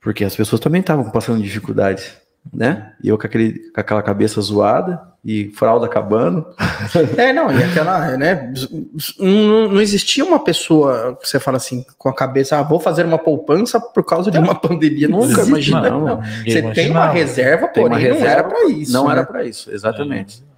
[0.00, 2.12] porque as pessoas também estavam passando dificuldades,
[2.52, 2.94] né?
[3.02, 6.46] E eu com, aquele, com aquela cabeça zoada e fralda acabando.
[7.16, 8.52] É, não, e aquela, né?
[9.18, 13.18] Não, não existia uma pessoa, você fala assim, com a cabeça, ah, vou fazer uma
[13.18, 15.06] poupança por causa de uma pandemia.
[15.06, 15.88] Nunca imagina.
[15.88, 16.22] Não, não.
[16.22, 16.74] Você imagina.
[16.74, 18.92] tem uma reserva, porém uma reserva, não era para isso.
[18.92, 19.12] Não né?
[19.12, 20.42] era para isso, exatamente.
[20.42, 20.52] É.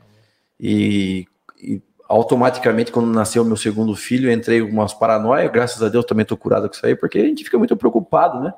[0.59, 1.26] E,
[1.62, 1.83] e
[2.14, 6.68] automaticamente, quando nasceu meu segundo filho, entrei umas paranoias, graças a Deus também estou curado
[6.68, 8.55] com isso aí, porque a gente fica muito preocupado, né?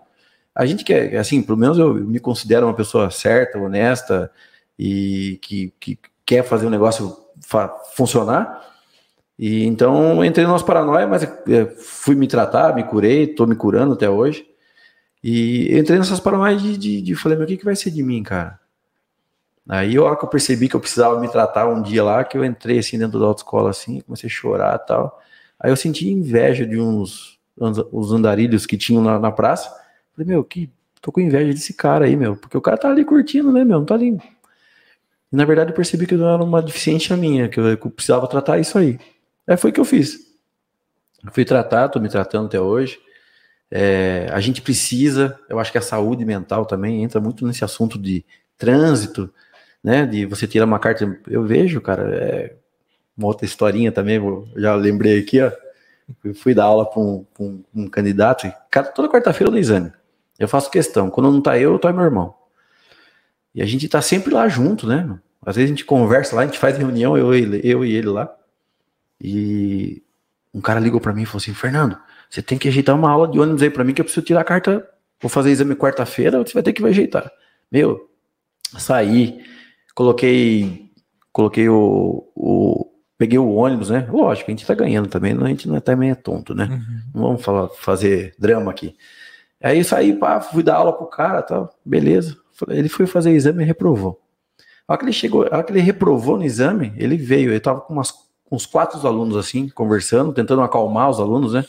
[0.54, 4.30] A gente quer, assim, pelo menos eu me considero uma pessoa certa, honesta
[4.78, 7.16] e que, que quer fazer o negócio
[7.94, 8.62] funcionar.
[9.38, 13.94] E então entrei umas paranoias, mas é, fui me tratar, me curei, estou me curando
[13.94, 14.46] até hoje.
[15.24, 18.02] E entrei nessas paranoias de, de, de falei, meu, o que, que vai ser de
[18.02, 18.60] mim, cara?
[19.68, 22.38] Aí, a hora que eu percebi que eu precisava me tratar um dia lá, que
[22.38, 25.20] eu entrei assim dentro da autoescola assim, comecei a chorar e tal.
[25.58, 29.70] Aí eu senti inveja de uns os andarilhos que tinham na, na praça.
[30.14, 33.04] Falei, meu, que tô com inveja desse cara aí, meu, porque o cara tá ali
[33.04, 34.18] curtindo, né, meu, não tá ali.
[35.32, 37.90] E, na verdade, eu percebi que não era uma deficiência minha, que eu, que eu
[37.90, 38.98] precisava tratar isso aí.
[39.46, 40.18] Aí foi o que eu fiz.
[41.24, 42.98] Eu fui tratar, tô me tratando até hoje.
[43.70, 47.98] É, a gente precisa, eu acho que a saúde mental também entra muito nesse assunto
[47.98, 48.24] de
[48.56, 49.32] trânsito,
[49.86, 50.04] né?
[50.04, 51.16] De você tirar uma carta.
[51.28, 52.56] Eu vejo, cara, é
[53.16, 54.20] uma outra historinha também,
[54.56, 55.52] já lembrei aqui, ó.
[56.24, 59.92] Eu fui dar aula para um, um, um, candidato, cada, toda quarta-feira do exame.
[60.38, 61.08] Eu faço questão.
[61.08, 62.34] Quando não tá eu, tô meu irmão.
[63.54, 65.18] E a gente tá sempre lá junto, né?
[65.44, 68.32] Às vezes a gente conversa lá, a gente faz reunião, eu, eu e ele lá.
[69.20, 70.02] E
[70.52, 71.96] um cara ligou para mim e falou assim: Fernando,
[72.28, 74.40] você tem que ajeitar uma aula de ônibus aí para mim que eu preciso tirar
[74.40, 74.86] a carta.
[75.20, 77.30] Vou fazer exame quarta-feira, você vai ter que ajeitar.
[77.70, 78.10] Meu,
[78.78, 79.40] saí,
[79.96, 80.92] coloquei
[81.32, 84.08] coloquei o, o, peguei o ônibus, né?
[84.10, 86.64] Lógico, a gente tá ganhando também, a gente não é, também é tonto, né?
[86.64, 87.00] Uhum.
[87.14, 88.96] Não vamos falar, fazer drama aqui.
[89.62, 92.36] Aí saí, pá, fui dar aula pro cara, tal, beleza.
[92.68, 94.20] Ele foi fazer exame e reprovou.
[94.86, 97.60] A hora que ele chegou, a hora que ele reprovou no exame, ele veio, ele
[97.60, 98.14] tava com umas,
[98.50, 101.64] uns quatro alunos assim, conversando, tentando acalmar os alunos, né?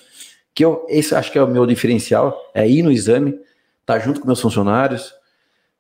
[0.54, 3.38] Que eu, esse acho que é o meu diferencial, é ir no exame,
[3.86, 5.14] tá junto com meus funcionários,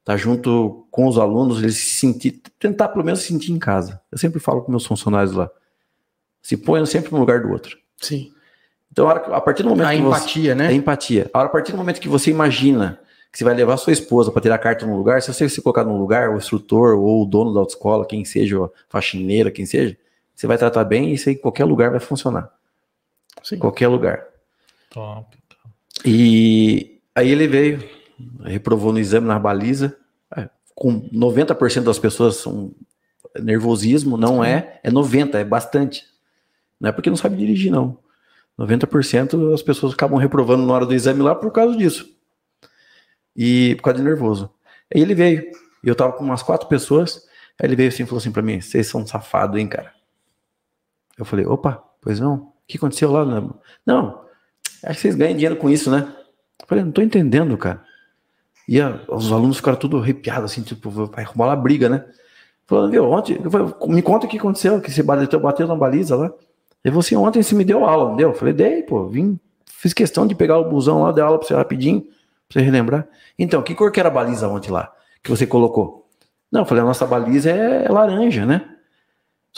[0.07, 3.99] tá junto com os alunos, eles se sentir, tentar pelo menos se sentir em casa.
[4.09, 5.49] Eu sempre falo com meus funcionários lá,
[6.41, 7.77] se ponham sempre no lugar do outro.
[7.97, 8.31] Sim.
[8.89, 10.67] Então, a partir do momento a que empatia, você, né?
[10.69, 11.29] A empatia.
[11.33, 14.57] A partir do momento que você imagina que você vai levar sua esposa para tirar
[14.59, 17.59] carta no lugar, se você se colocar no lugar, o instrutor ou o dono da
[17.59, 19.97] autoescola, quem seja, a faxineira, quem seja,
[20.33, 22.49] você vai tratar bem e isso em qualquer lugar vai funcionar.
[23.43, 23.59] Sim.
[23.59, 24.23] Qualquer lugar.
[24.89, 25.37] Top.
[26.05, 27.83] E aí ele veio,
[28.43, 29.97] reprovou no exame na baliza,
[30.35, 32.73] é, com 90% das pessoas são
[33.39, 36.05] nervosismo, não é, é 90, é bastante.
[36.79, 37.97] Não é porque não sabe dirigir, não.
[38.57, 42.09] 90% as pessoas acabam reprovando na hora do exame lá por causa disso.
[43.35, 44.51] E por causa de nervoso.
[44.93, 45.51] Aí ele veio,
[45.83, 47.27] e eu tava com umas quatro pessoas,
[47.59, 49.93] aí ele veio assim e falou assim para mim: vocês são safados, hein, cara?
[51.17, 52.35] Eu falei: opa, pois não?
[52.35, 53.25] O que aconteceu lá?
[53.85, 54.25] Não,
[54.83, 56.11] acho que vocês ganham dinheiro com isso, né?
[56.59, 57.85] Eu falei: não tô entendendo, cara.
[58.67, 62.05] E a, os alunos ficaram tudo arrepiados, assim, tipo, vai arrumar uma briga, né?
[62.65, 66.15] Falando, viu, ontem, falei, me conta o que aconteceu, que você bateu, bateu na baliza
[66.17, 66.25] lá.
[66.25, 68.29] Ele falou assim, ontem você me deu aula, não deu?
[68.29, 71.47] Eu falei, dei, pô, vim, fiz questão de pegar o busão lá, dar aula pra
[71.47, 73.07] você rapidinho, pra você relembrar.
[73.39, 74.91] Então, que cor que era a baliza ontem lá,
[75.23, 76.09] que você colocou?
[76.51, 78.76] Não, eu falei, a nossa baliza é laranja, né?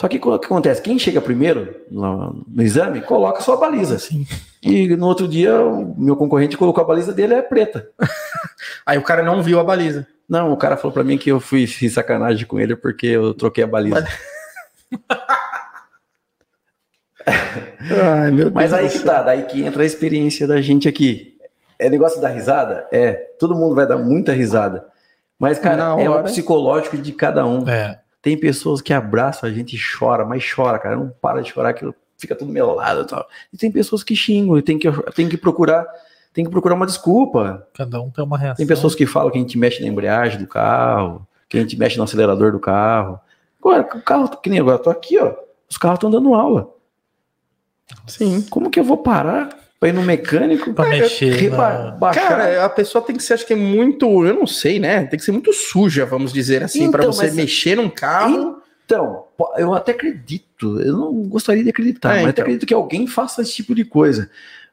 [0.00, 0.80] Só que o que acontece?
[0.80, 3.98] Quem chega primeiro no, no exame, coloca só a baliza.
[3.98, 4.26] Sim.
[4.62, 7.86] E no outro dia, o meu concorrente colocou a baliza dele, é preta.
[8.86, 10.06] Aí o cara não viu a baliza.
[10.26, 13.62] Não, o cara falou para mim que eu fui sacanagem com ele porque eu troquei
[13.62, 14.08] a baliza.
[17.26, 21.36] Ai, Mas aí que tá, daí que entra a experiência da gente aqui.
[21.78, 22.88] É negócio da risada?
[22.90, 24.86] É, todo mundo vai dar muita risada.
[25.38, 27.68] Mas, cara, é o psicológico de cada um.
[27.68, 27.99] É.
[28.22, 30.96] Tem pessoas que abraçam a gente e chora, mas chora, cara.
[30.96, 33.26] Não para de chorar, que fica tudo melado e tal.
[33.52, 35.86] E tem pessoas que xingam e tem que, tem que procurar
[36.32, 37.66] tem que procurar uma desculpa.
[37.74, 38.56] Cada um tem uma reação.
[38.56, 41.76] Tem pessoas que falam que a gente mexe na embreagem do carro, que a gente
[41.76, 43.18] mexe no acelerador do carro.
[43.58, 45.34] Agora, o carro, que nem agora, eu tô aqui, ó.
[45.68, 46.72] Os carros estão dando aula.
[48.06, 48.42] Sim.
[48.42, 50.74] Como que eu vou parar pra ir no mecânico?
[50.74, 51.50] Pra mexer.
[51.50, 52.12] Na...
[52.12, 55.06] Cara, a pessoa tem que ser, acho que é muito, eu não sei, né?
[55.06, 58.60] Tem que ser muito suja, vamos dizer assim, então, para você mexer num carro.
[58.84, 59.24] Então,
[59.56, 62.42] eu até acredito, eu não gostaria de acreditar, é, mas então.
[62.42, 64.28] acredito que alguém faça esse tipo de coisa.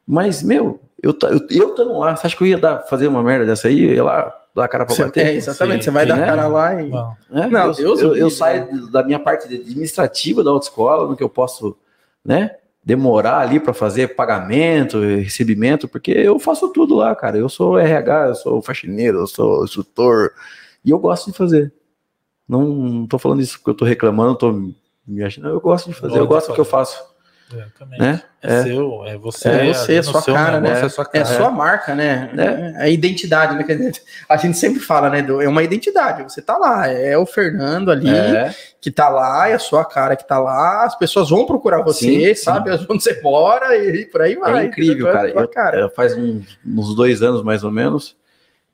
[0.06, 1.16] Mas, meu, eu,
[1.50, 3.84] eu, eu lá, você acha que eu ia dar, fazer uma merda dessa aí?
[3.84, 5.26] Eu ia lá dar a cara pra bater?
[5.26, 5.90] É, exatamente, Sim.
[5.90, 6.88] você vai dar a cara lá e.
[6.88, 11.22] Não, é, não eu, eu, eu, saio da minha parte administrativa da autoescola, no que
[11.22, 11.76] eu posso,
[12.24, 12.56] né?
[12.88, 17.36] Demorar ali para fazer pagamento, recebimento, porque eu faço tudo lá, cara.
[17.36, 20.32] Eu sou RH, eu sou faxineiro, eu sou instrutor
[20.82, 21.70] e eu gosto de fazer.
[22.48, 24.52] Não, não tô falando isso porque eu tô reclamando, tô
[25.06, 26.98] me achando, eu gosto de fazer, eu gosto do que eu faço.
[27.54, 27.98] É, também.
[27.98, 28.22] Né?
[28.42, 29.48] É, é, seu, é você.
[29.48, 30.70] É você, é sua cara, né?
[30.70, 31.18] É, sua cara.
[31.18, 32.30] é sua marca, né?
[32.36, 32.82] É.
[32.82, 33.92] a identidade, né?
[34.28, 35.26] A gente sempre fala, né?
[35.42, 36.22] É uma identidade.
[36.24, 38.54] Você tá lá, é o Fernando ali é.
[38.80, 40.84] que tá lá, é a sua cara que tá lá.
[40.84, 42.76] As pessoas vão procurar você, sim, sabe?
[42.76, 42.86] Sim.
[42.90, 44.64] Onde você mora e por aí vai.
[44.64, 45.30] É incrível, cara.
[45.30, 45.90] Eu, cara.
[45.90, 48.16] Faz uns dois anos mais ou menos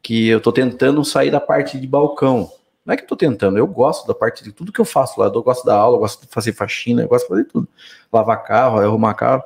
[0.02, 2.50] que eu tô tentando sair da parte de balcão.
[2.84, 5.18] Não é que eu tô tentando, eu gosto da parte de tudo que eu faço
[5.18, 5.26] lá.
[5.26, 7.66] Eu gosto da aula, eu gosto de fazer faxina, eu gosto de fazer tudo.
[8.12, 9.42] Lavar carro, arrumar carro.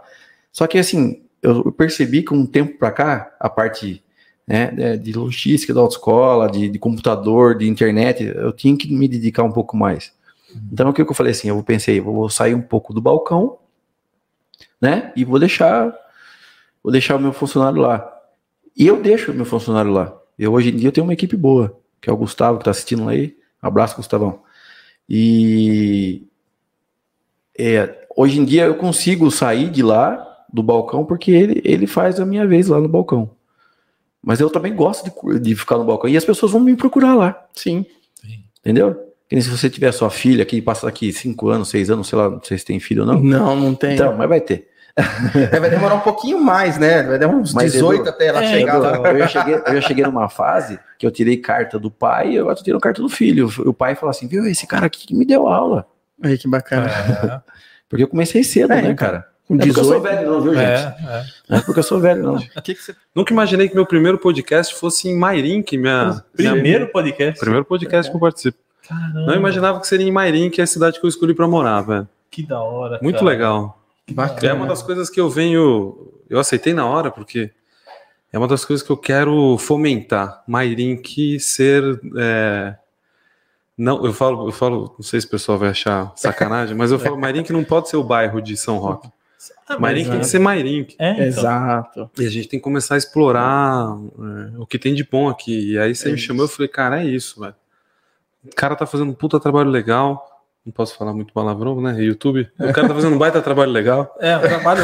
[0.53, 4.03] Só que assim, eu percebi que um tempo para cá, a parte
[4.45, 9.45] né, de logística da autoescola, de, de computador, de internet, eu tinha que me dedicar
[9.45, 10.13] um pouco mais.
[10.73, 13.59] Então o que eu falei assim, eu pensei, eu vou sair um pouco do balcão,
[14.81, 15.13] né?
[15.15, 15.95] E vou deixar,
[16.83, 18.11] vou deixar o meu funcionário lá.
[18.77, 20.17] E eu deixo o meu funcionário lá.
[20.37, 22.71] Eu hoje em dia eu tenho uma equipe boa que é o Gustavo que está
[22.71, 23.37] assistindo aí.
[23.61, 24.41] Abraço, Gustavão.
[25.09, 26.23] E
[27.59, 32.21] é, hoje em dia eu consigo sair de lá do balcão porque ele, ele faz
[32.21, 33.31] a minha vez lá no balcão.
[34.23, 36.11] Mas eu também gosto de, de ficar no balcão.
[36.11, 37.47] E as pessoas vão me procurar lá.
[37.55, 37.87] Sim.
[38.21, 38.45] Sim.
[38.61, 39.09] Entendeu?
[39.29, 42.31] Que se você tiver sua filha que passa aqui cinco anos, seis anos, sei lá,
[42.31, 43.21] não sei se tem filho ou não.
[43.21, 43.95] Não, não tem.
[43.95, 44.69] Então, mas vai ter.
[45.53, 47.03] É, vai demorar um pouquinho mais, né?
[47.03, 48.97] Vai demorar uns Mas 18 Edu, até ela é, chegar lá.
[48.97, 52.39] Eu já, cheguei, eu já cheguei numa fase que eu tirei carta do pai e
[52.39, 53.49] agora tô tirando carta do filho.
[53.65, 55.87] O pai fala assim, viu, esse cara aqui que me deu aula.
[56.23, 56.89] Aí, que bacana.
[56.89, 57.41] É.
[57.89, 59.27] Porque eu comecei cedo, é, né, cara?
[59.47, 59.71] Com 18...
[59.71, 60.67] É porque eu sou velho, não, viu, gente?
[60.67, 60.97] É,
[61.49, 61.57] é.
[61.57, 62.39] é porque eu sou velho, não.
[62.63, 62.95] Que que você...
[63.15, 66.23] Nunca imaginei que meu primeiro podcast fosse em Mairim, que minha.
[66.35, 66.87] Primeiro minha...
[66.87, 67.41] podcast?
[67.41, 68.59] Primeiro podcast que eu participo.
[68.87, 69.21] Caramba.
[69.21, 71.81] Não imaginava que seria em Mairim, que é a cidade que eu escolhi para morar,
[71.81, 72.07] velho.
[72.31, 72.99] Que da hora.
[73.03, 73.31] Muito cara.
[73.31, 73.79] legal.
[74.11, 74.53] Bacana.
[74.53, 76.13] É uma das coisas que eu venho.
[76.29, 77.51] Eu aceitei na hora, porque
[78.33, 80.43] é uma das coisas que eu quero fomentar.
[80.47, 82.01] Mairink ser.
[82.17, 82.77] É...
[83.77, 86.99] Não, eu falo, eu falo, não sei se o pessoal vai achar sacanagem, mas eu
[86.99, 89.09] falo, Mairink não pode ser o bairro de São Roque.
[89.69, 90.97] Ah, Mairink tem que ser Mairink.
[90.99, 91.27] É, então.
[91.27, 92.11] Exato.
[92.19, 95.73] E a gente tem que começar a explorar é, o que tem de bom aqui.
[95.73, 96.27] E aí você é me isso.
[96.27, 97.55] chamou, eu falei, cara, é isso, velho.
[98.45, 100.38] O cara tá fazendo um puta trabalho legal.
[100.69, 101.99] Não posso falar muito palavrão, né?
[101.99, 102.47] YouTube.
[102.61, 104.15] O cara tá fazendo um baita trabalho legal.
[104.21, 104.83] É, um trabalho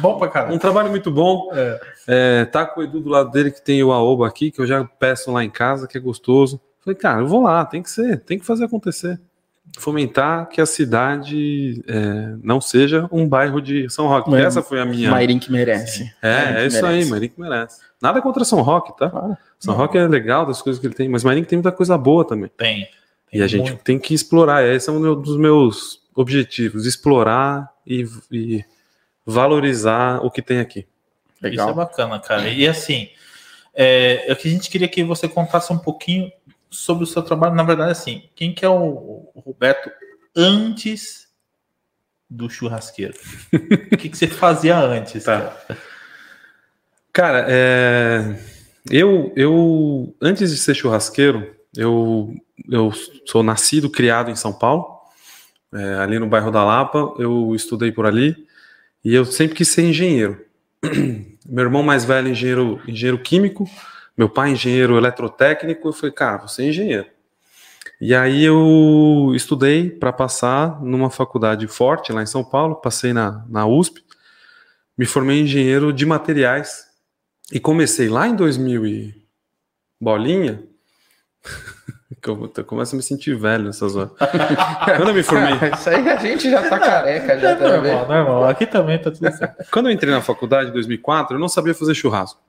[0.00, 0.54] bom pra caramba.
[0.54, 1.50] Um trabalho muito bom.
[1.52, 1.80] É.
[2.06, 4.66] É, tá com o Edu do lado dele, que tem o Aoba aqui, que eu
[4.66, 6.58] já peço lá em casa, que é gostoso.
[6.82, 9.20] Falei, cara, eu vou lá, tem que ser, tem que fazer acontecer.
[9.78, 14.30] Fomentar que a cidade é, não seja um bairro de São Roque.
[14.30, 15.10] Mas, Essa foi a minha.
[15.10, 16.10] Mairim que merece.
[16.22, 16.86] É, é isso merece.
[16.86, 17.82] aí, Mairim que merece.
[18.00, 19.10] Nada contra São Roque, tá?
[19.10, 19.36] Claro.
[19.58, 19.82] São não.
[19.82, 22.50] Roque é legal das coisas que ele tem, mas Mairim tem muita coisa boa também.
[22.56, 22.88] Tem.
[23.30, 24.64] Tem e a gente tem que explorar.
[24.64, 28.64] Esse é um dos meus objetivos: explorar e, e
[29.24, 30.86] valorizar o que tem aqui.
[31.40, 31.66] Legal.
[31.66, 32.48] Isso é bacana, cara.
[32.48, 33.08] E assim,
[33.74, 36.32] é, é que a gente queria que você contasse um pouquinho
[36.70, 37.54] sobre o seu trabalho.
[37.54, 39.90] Na verdade, assim, quem que é o, o Roberto
[40.36, 41.28] antes
[42.28, 43.14] do churrasqueiro?
[43.92, 45.24] o que, que você fazia antes?
[45.24, 45.56] Tá.
[47.12, 48.38] Cara, é...
[48.90, 52.34] eu, eu, antes de ser churrasqueiro, eu,
[52.70, 52.92] eu
[53.26, 54.98] sou nascido, criado em São Paulo,
[55.72, 58.34] é, ali no bairro da Lapa, eu estudei por ali,
[59.04, 60.44] e eu sempre quis ser engenheiro.
[61.46, 63.68] Meu irmão mais velho, engenheiro, engenheiro químico,
[64.14, 65.88] meu pai, engenheiro eletrotécnico.
[65.88, 67.06] Eu falei, cara, você é engenheiro.
[68.00, 73.44] E aí eu estudei para passar numa faculdade forte lá em São Paulo, passei na,
[73.48, 74.04] na USP,
[74.96, 76.86] me formei em engenheiro de materiais
[77.52, 79.26] e comecei lá em 2000 e
[80.00, 80.62] bolinha.
[82.10, 84.12] Eu começo a me sentir velho nessas horas.
[84.96, 85.52] Quando eu me formei.
[85.74, 88.44] Isso aí a gente já tá careca, já é tá normal, normal.
[88.44, 89.70] Aqui também tá tudo certo.
[89.70, 92.40] Quando eu entrei na faculdade em 2004, eu não sabia fazer churrasco.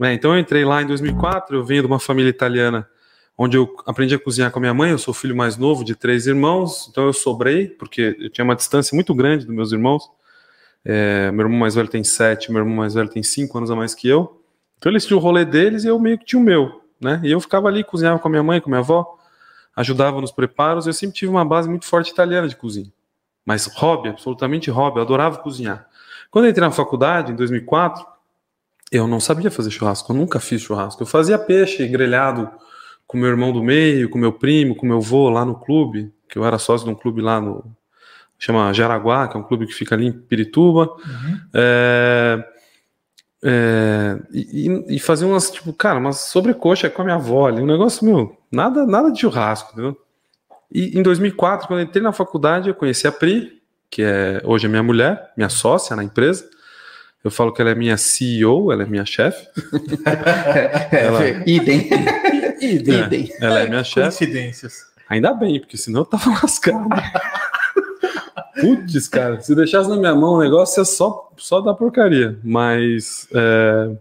[0.00, 2.88] É, então eu entrei lá em 2004, eu venho de uma família italiana
[3.36, 4.92] onde eu aprendi a cozinhar com a minha mãe.
[4.92, 8.56] Eu sou filho mais novo de três irmãos, então eu sobrei, porque eu tinha uma
[8.56, 10.10] distância muito grande dos meus irmãos.
[10.82, 13.76] É, meu irmão mais velho tem sete, meu irmão mais velho tem cinco anos a
[13.76, 14.40] mais que eu.
[14.78, 17.20] Então eles tinham o rolê deles e eu meio que tinha o meu né?
[17.22, 19.18] E eu ficava ali, cozinhava com a minha mãe, com a minha avó,
[19.74, 20.86] ajudava nos preparos.
[20.86, 22.92] Eu sempre tive uma base muito forte italiana de cozinha.
[23.44, 25.86] Mas hobby, absolutamente hobby, eu adorava cozinhar.
[26.30, 28.04] Quando eu entrei na faculdade, em 2004,
[28.90, 31.02] eu não sabia fazer churrasco, eu nunca fiz churrasco.
[31.02, 32.50] Eu fazia peixe grelhado
[33.06, 36.38] com meu irmão do meio, com meu primo, com meu avô lá no clube, que
[36.38, 37.64] eu era sócio de um clube lá no.
[38.38, 40.90] chama Jaraguá, que é um clube que fica ali em Pirituba.
[40.92, 41.40] Uhum.
[41.54, 42.44] É,
[43.44, 47.66] é, e, e, fazer umas, tipo, cara, umas sobrecoxa com a minha avó ali, um
[47.66, 49.96] negócio, meu, nada, nada de churrasco, entendeu?
[50.72, 54.66] E em 2004, quando eu entrei na faculdade, eu conheci a Pri, que é hoje
[54.66, 56.48] é minha mulher, minha sócia na empresa.
[57.22, 59.48] Eu falo que ela é minha CEO, ela é minha chefe.
[60.92, 61.20] ela...
[61.46, 61.88] Idem.
[62.60, 63.32] Idem.
[63.40, 64.18] É, ela é minha chefe.
[64.18, 64.86] Coincidências.
[65.08, 66.88] Ainda bem, porque senão eu tava lascado.
[68.66, 72.36] Putz, cara, se deixasse na minha mão o negócio é só, só da porcaria.
[72.42, 73.96] Mas é,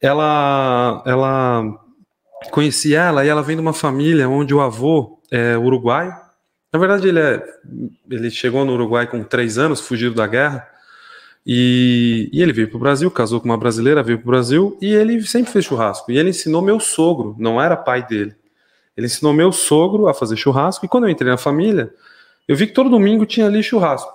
[0.00, 1.80] ela, ela
[2.50, 6.12] conheci ela e ela vem de uma família onde o avô é uruguaio.
[6.72, 7.42] Na verdade, ele, é,
[8.10, 10.68] ele chegou no Uruguai com três anos, fugido da guerra.
[11.46, 14.76] E, e ele veio para o Brasil, casou com uma brasileira, veio para o Brasil
[14.80, 16.10] e ele sempre fez churrasco.
[16.10, 18.34] E ele ensinou meu sogro, não era pai dele.
[18.96, 20.84] Ele ensinou meu sogro a fazer churrasco.
[20.84, 21.92] E quando eu entrei na família,
[22.46, 24.12] eu vi que todo domingo tinha ali churrasco.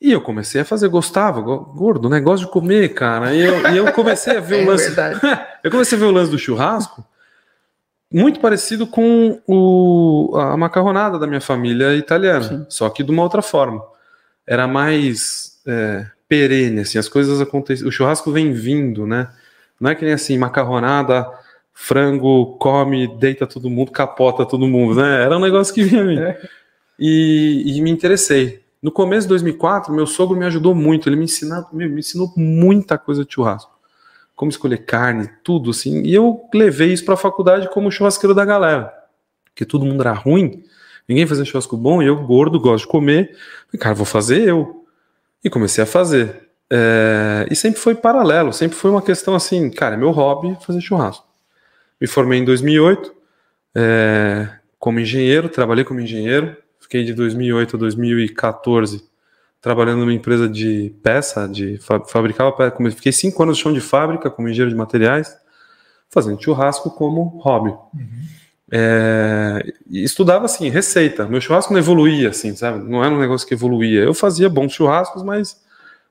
[0.00, 3.34] E eu comecei a fazer, gostava, gordo, negócio de comer, cara.
[3.34, 4.94] E eu, e eu comecei a ver é o lance.
[5.64, 7.04] eu comecei a ver o lance do churrasco,
[8.12, 12.66] muito parecido com o, a macarronada da minha família italiana, Sim.
[12.68, 13.82] só que de uma outra forma.
[14.46, 17.88] Era mais é, perene, assim, as coisas acontecem.
[17.88, 19.28] O churrasco vem vindo, né?
[19.80, 21.26] Não é que nem assim, macarronada,
[21.72, 25.22] frango, come, deita todo mundo, capota todo mundo, né?
[25.22, 26.28] Era um negócio que vinha.
[26.28, 26.63] É
[26.98, 28.62] e, e, me interessei.
[28.82, 31.08] No começo de 2004, meu sogro me ajudou muito.
[31.08, 33.72] Ele me, ensinou, me ensinou muita coisa de churrasco.
[34.36, 36.02] Como escolher carne, tudo assim.
[36.02, 38.92] E eu levei isso para a faculdade como churrasqueiro da galera.
[39.44, 40.64] Porque todo mundo era ruim,
[41.08, 43.36] ninguém fazia churrasco bom, e eu, gordo, gosto de comer.
[43.66, 44.84] Falei, cara, vou fazer eu.
[45.42, 46.44] E comecei a fazer.
[46.70, 50.80] É, e sempre foi paralelo, sempre foi uma questão assim, cara, é meu hobby fazer
[50.80, 51.26] churrasco.
[52.00, 53.14] Me formei em 2008
[53.74, 59.02] é, como engenheiro, trabalhei como engenheiro, Fiquei de 2008 a 2014
[59.58, 62.76] trabalhando numa empresa de peça, de fabricava peça.
[62.90, 65.34] Fiquei cinco anos no chão de fábrica como engenheiro de materiais,
[66.10, 67.70] fazendo churrasco como hobby.
[67.70, 68.26] Uhum.
[68.70, 71.26] É, estudava assim, receita.
[71.26, 72.86] Meu churrasco não evoluía, assim, sabe?
[72.86, 74.02] Não era um negócio que evoluía.
[74.02, 75.64] Eu fazia bons churrascos, mas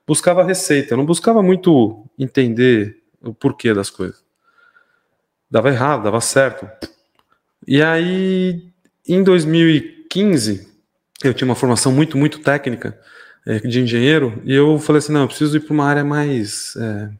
[0.04, 4.24] buscava receita, eu não buscava muito entender o porquê das coisas.
[5.48, 6.68] Dava errado, dava certo.
[7.68, 8.64] E aí,
[9.06, 9.22] em
[10.14, 10.68] 2015,
[11.24, 12.98] eu tinha uma formação muito, muito técnica
[13.46, 16.76] é, de engenheiro, e eu falei assim: não, eu preciso ir para uma área mais
[16.76, 17.10] é,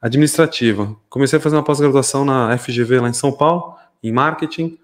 [0.00, 0.94] administrativa.
[1.08, 4.78] Comecei a fazer uma pós-graduação na FGV lá em São Paulo, em marketing.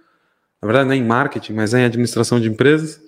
[0.63, 3.01] Na verdade, não é em marketing, mas é em administração de empresas.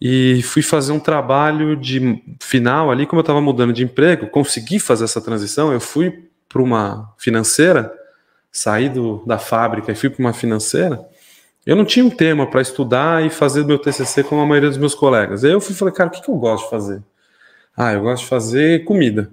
[0.00, 4.78] E fui fazer um trabalho de final ali, como eu estava mudando de emprego, consegui
[4.80, 5.72] fazer essa transição.
[5.72, 7.92] Eu fui para uma financeira,
[8.50, 11.00] saí do, da fábrica e fui para uma financeira.
[11.66, 14.78] Eu não tinha um tema para estudar e fazer meu TCC como a maioria dos
[14.78, 15.44] meus colegas.
[15.44, 17.02] Aí eu fui falei, cara, o que, que eu gosto de fazer?
[17.76, 19.30] Ah, eu gosto de fazer comida.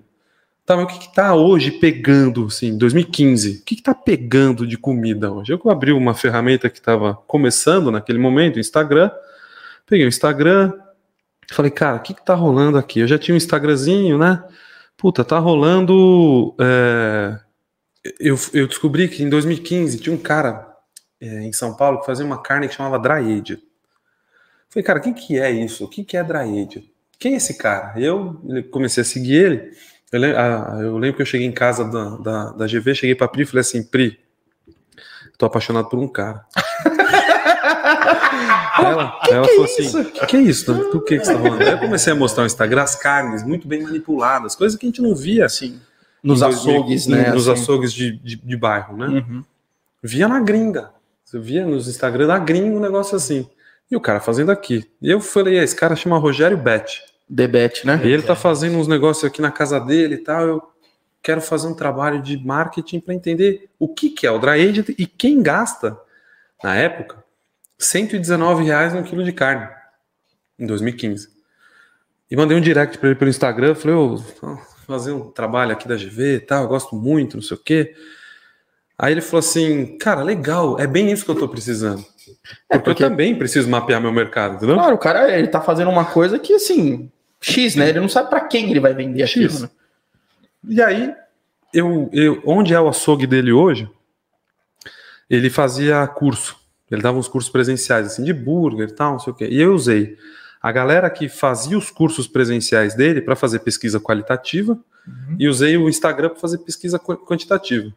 [0.65, 3.59] Tá, mas o que, que tá hoje pegando, assim, 2015?
[3.61, 5.53] O que, que tá pegando de comida hoje?
[5.53, 9.09] Eu abri uma ferramenta que estava começando naquele momento, Instagram.
[9.86, 10.73] Peguei o Instagram,
[11.49, 12.99] falei, cara, o que, que tá rolando aqui?
[12.99, 14.43] Eu já tinha um Instagramzinho, né?
[14.97, 16.53] Puta, tá rolando.
[16.59, 17.39] É...
[18.19, 20.66] Eu, eu descobri que em 2015 tinha um cara
[21.20, 23.61] é, em São Paulo que fazia uma carne que chamava dry aged.
[24.70, 25.86] Falei, cara, o que, é isso?
[25.86, 26.91] O que, que é dry aged?
[27.20, 27.99] Quem é esse cara?
[27.99, 28.41] Eu
[28.72, 29.72] comecei a seguir ele.
[30.11, 30.39] Eu lembro,
[30.82, 33.45] eu lembro que eu cheguei em casa da, da, da GV, cheguei pra Pri e
[33.45, 34.20] falei assim, Pri,
[35.38, 36.45] tô apaixonado por um cara.
[38.80, 40.91] ela que ela que falou é assim: o que, que, é isso?
[40.91, 41.61] Por que, que você tá falando?
[41.61, 44.89] Aí eu comecei a mostrar no Instagram as carnes muito bem manipuladas, coisas que a
[44.89, 45.80] gente não via assim.
[46.24, 47.32] Nos açougues, né?
[47.32, 47.61] Nos assim.
[47.61, 49.07] açougues de, de, de bairro, né?
[49.07, 49.43] Uhum.
[50.01, 50.91] Via na gringa.
[51.28, 53.49] Você via nos Instagram da gringa um negócio assim.
[53.91, 54.89] E o cara fazendo aqui.
[55.01, 57.03] E eu falei, esse cara chama Rogério Bet.
[57.28, 57.99] Debete, né?
[58.01, 60.47] E ele tá fazendo uns negócios aqui na casa dele e tal.
[60.47, 60.63] Eu
[61.21, 64.95] quero fazer um trabalho de marketing para entender o que, que é o dry aged
[64.97, 65.99] e quem gasta,
[66.63, 67.21] na época,
[67.78, 69.67] 119 reais um quilo de carne,
[70.57, 71.28] em 2015.
[72.32, 74.57] E mandei um direct para ele pelo Instagram, falei, ô, oh,
[74.88, 77.93] fazer um trabalho aqui da GV e tal, eu gosto muito, não sei o quê.
[78.99, 82.03] Aí ele falou assim, cara, legal, é bem isso que eu tô precisando.
[82.03, 83.03] Porque, é porque...
[83.03, 84.75] eu também preciso mapear meu mercado, entendeu?
[84.75, 87.89] Claro, o cara, ele tá fazendo uma coisa que, assim, X, né?
[87.89, 89.45] Ele não sabe para quem ele vai vender X.
[89.45, 89.69] aquilo, né?
[90.67, 91.13] E aí,
[91.73, 93.87] eu, eu, onde é o açougue dele hoje,
[95.29, 96.57] ele fazia curso.
[96.89, 99.47] Ele dava uns cursos presenciais, assim, de burger e tal, não sei o quê.
[99.49, 100.17] E eu usei
[100.61, 105.35] a galera que fazia os cursos presenciais dele para fazer pesquisa qualitativa uhum.
[105.37, 107.93] e usei o Instagram para fazer pesquisa quantitativa.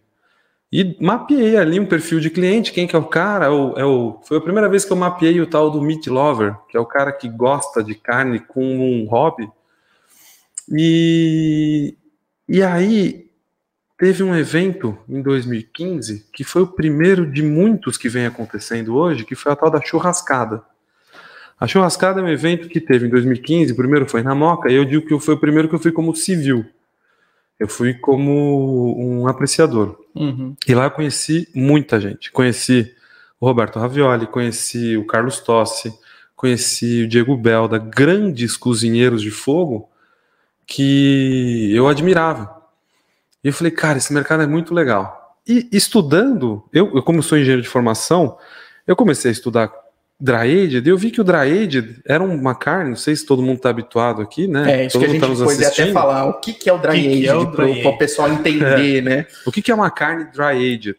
[0.73, 3.85] E mapeei ali um perfil de cliente, quem que é o cara, é o, é
[3.85, 6.81] o, foi a primeira vez que eu mapeei o tal do meat lover, que é
[6.81, 9.51] o cara que gosta de carne com um hobby.
[10.71, 11.97] E,
[12.49, 13.29] e aí
[13.99, 19.25] teve um evento em 2015 que foi o primeiro de muitos que vem acontecendo hoje,
[19.25, 20.63] que foi a tal da churrascada.
[21.59, 24.77] A churrascada é um evento que teve em 2015, o primeiro foi na Moca, e
[24.77, 26.65] eu digo que foi o primeiro que eu fui como civil.
[27.61, 30.01] Eu fui como um apreciador.
[30.15, 30.57] Uhum.
[30.67, 32.33] E lá eu conheci muita gente.
[32.33, 32.93] Conheci
[33.39, 35.93] o Roberto Ravioli, conheci o Carlos Tossi,
[36.35, 39.91] conheci o Diego Belda, grandes cozinheiros de fogo
[40.67, 42.63] que eu admirava.
[43.45, 45.37] E eu falei, cara, esse mercado é muito legal.
[45.47, 48.39] E estudando, eu, eu como sou engenheiro de formação,
[48.87, 49.71] eu comecei a estudar
[50.21, 53.43] dry aged, eu vi que o dry aged era uma carne, não sei se todo
[53.43, 54.83] mundo está habituado aqui, né?
[54.83, 56.79] É, isso todo que a gente tá pode até falar, o que, que é o
[56.79, 59.01] dry aged, é para o pessoal entender, é.
[59.01, 59.27] né?
[59.47, 60.97] O que, que é uma carne dry aged?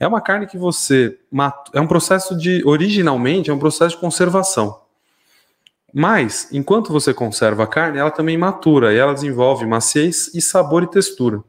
[0.00, 4.00] É uma carne que você mata, é um processo de, originalmente, é um processo de
[4.00, 4.80] conservação.
[5.92, 10.82] Mas, enquanto você conserva a carne, ela também matura, e ela desenvolve maciez e sabor
[10.82, 11.40] e textura.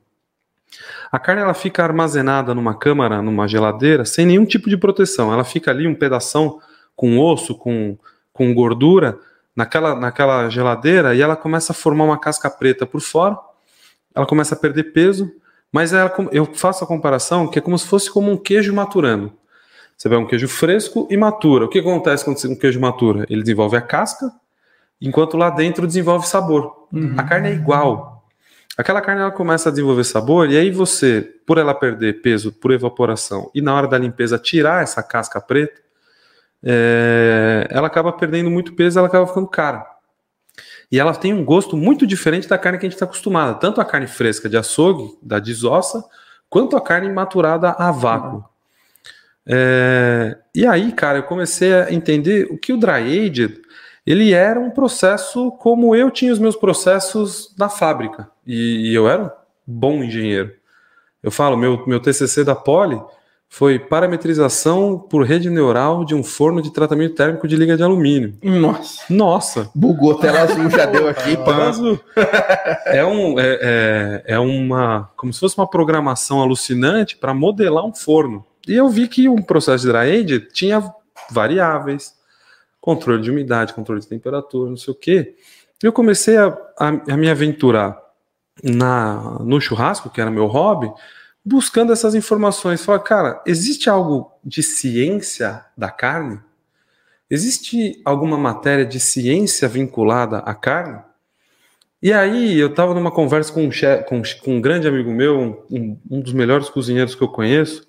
[1.12, 5.34] A carne ela fica armazenada numa câmara, numa geladeira, sem nenhum tipo de proteção.
[5.34, 6.60] Ela fica ali um pedação
[6.96, 7.98] com osso, com,
[8.32, 9.20] com gordura,
[9.56, 13.38] naquela, naquela geladeira e ela começa a formar uma casca preta por fora,
[14.14, 15.32] ela começa a perder peso,
[15.72, 19.34] mas ela, eu faço a comparação que é como se fosse como um queijo maturando.
[19.98, 21.66] Você pega um queijo fresco e matura.
[21.66, 23.26] O que acontece quando um queijo matura?
[23.30, 24.30] Ele desenvolve a casca,
[25.02, 26.88] enquanto lá dentro desenvolve sabor.
[26.92, 27.16] Uhum.
[27.18, 28.26] A carne é igual.
[28.78, 32.72] Aquela carne ela começa a desenvolver sabor e aí você, por ela perder peso por
[32.72, 35.82] evaporação e na hora da limpeza tirar essa casca preta,
[36.64, 39.86] é, ela acaba perdendo muito peso, ela acaba ficando cara.
[40.92, 43.82] E ela tem um gosto muito diferente da carne que a gente está acostumado, tanto
[43.82, 46.04] a carne fresca de açougue, da desossa,
[46.50, 48.46] quanto a carne maturada a vácuo.
[49.48, 53.62] É, e aí, cara, eu comecei a entender o que o dry aged
[54.06, 58.30] ele era um processo como eu tinha os meus processos na fábrica.
[58.46, 59.32] E, e eu era um
[59.66, 60.54] bom engenheiro.
[61.24, 63.02] Eu falo, meu, meu TCC da Poli
[63.56, 68.38] foi parametrização por rede neural de um forno de tratamento térmico de liga de alumínio.
[68.44, 69.06] Nossa.
[69.10, 69.72] Nossa.
[69.74, 71.38] Bugou, tela azul já deu aqui.
[71.40, 71.98] Tela azul.
[72.86, 75.10] É, um, é, é, é, uma.
[75.16, 78.46] Como se fosse uma programação alucinante para modelar um forno.
[78.68, 80.94] E eu vi que um processo de dry age tinha
[81.32, 82.14] variáveis,
[82.82, 85.34] controle de umidade, controle de temperatura, não sei o quê.
[85.82, 86.48] Eu comecei a,
[86.78, 87.98] a, a me aventurar
[88.62, 90.92] na, no churrasco, que era meu hobby,
[91.46, 92.84] buscando essas informações.
[92.84, 96.40] Fala, cara, existe algo de ciência da carne?
[97.30, 101.00] Existe alguma matéria de ciência vinculada à carne?
[102.02, 105.40] E aí eu estava numa conversa com um, chefe, com, com, um grande amigo meu,
[105.72, 107.88] um, um, dos melhores cozinheiros que eu conheço,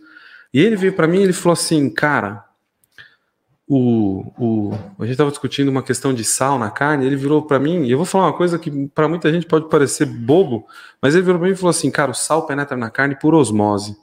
[0.55, 2.46] e ele veio para mim e ele falou assim, cara,
[3.69, 7.59] o, o, a gente estava discutindo uma questão de sal na carne, ele virou para
[7.59, 10.67] mim, e eu vou falar uma coisa que para muita gente pode parecer bobo,
[11.03, 13.35] mas ele virou para mim e falou assim, cara, o sal penetra na carne por
[13.35, 13.97] osmose.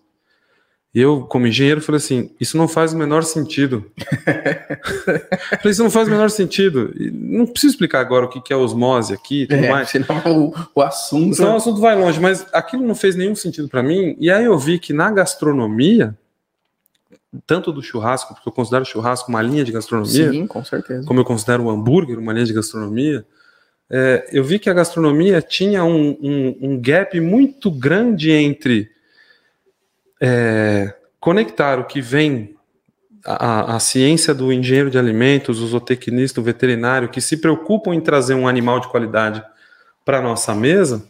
[0.93, 3.91] E eu, como engenheiro, falei assim, isso não faz o menor sentido.
[5.57, 6.93] falei, isso não faz o menor sentido.
[6.95, 9.89] E não preciso explicar agora o que é osmose aqui tudo é, mais.
[9.89, 11.35] Senão o, o assunto...
[11.35, 14.45] Senão o assunto vai longe, mas aquilo não fez nenhum sentido para mim, e aí
[14.45, 16.15] eu vi que na gastronomia,
[17.45, 20.31] tanto do churrasco, porque eu considero o churrasco uma linha de gastronomia.
[20.31, 21.07] Sim, com certeza.
[21.07, 23.25] Como eu considero o hambúrguer uma linha de gastronomia.
[23.89, 28.89] É, eu vi que a gastronomia tinha um, um, um gap muito grande entre
[30.21, 32.55] é, conectar o que vem
[33.25, 38.01] a, a, ciência do engenheiro de alimentos, o zootecnista, o veterinário, que se preocupam em
[38.01, 39.43] trazer um animal de qualidade
[40.03, 41.07] para a nossa mesa,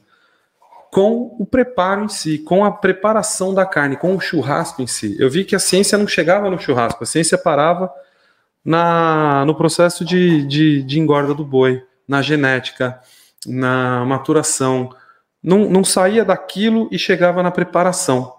[0.93, 5.17] com o preparo em si, com a preparação da carne, com o churrasco em si.
[5.19, 7.91] Eu vi que a ciência não chegava no churrasco, a ciência parava
[8.63, 12.99] na, no processo de, de, de engorda do boi, na genética,
[13.47, 14.91] na maturação.
[15.41, 18.31] Não, não saía daquilo e chegava na preparação.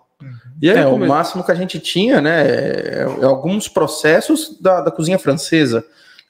[0.62, 1.06] E aí, é, come...
[1.06, 5.84] o máximo que a gente tinha, né, é, é alguns processos da, da cozinha francesa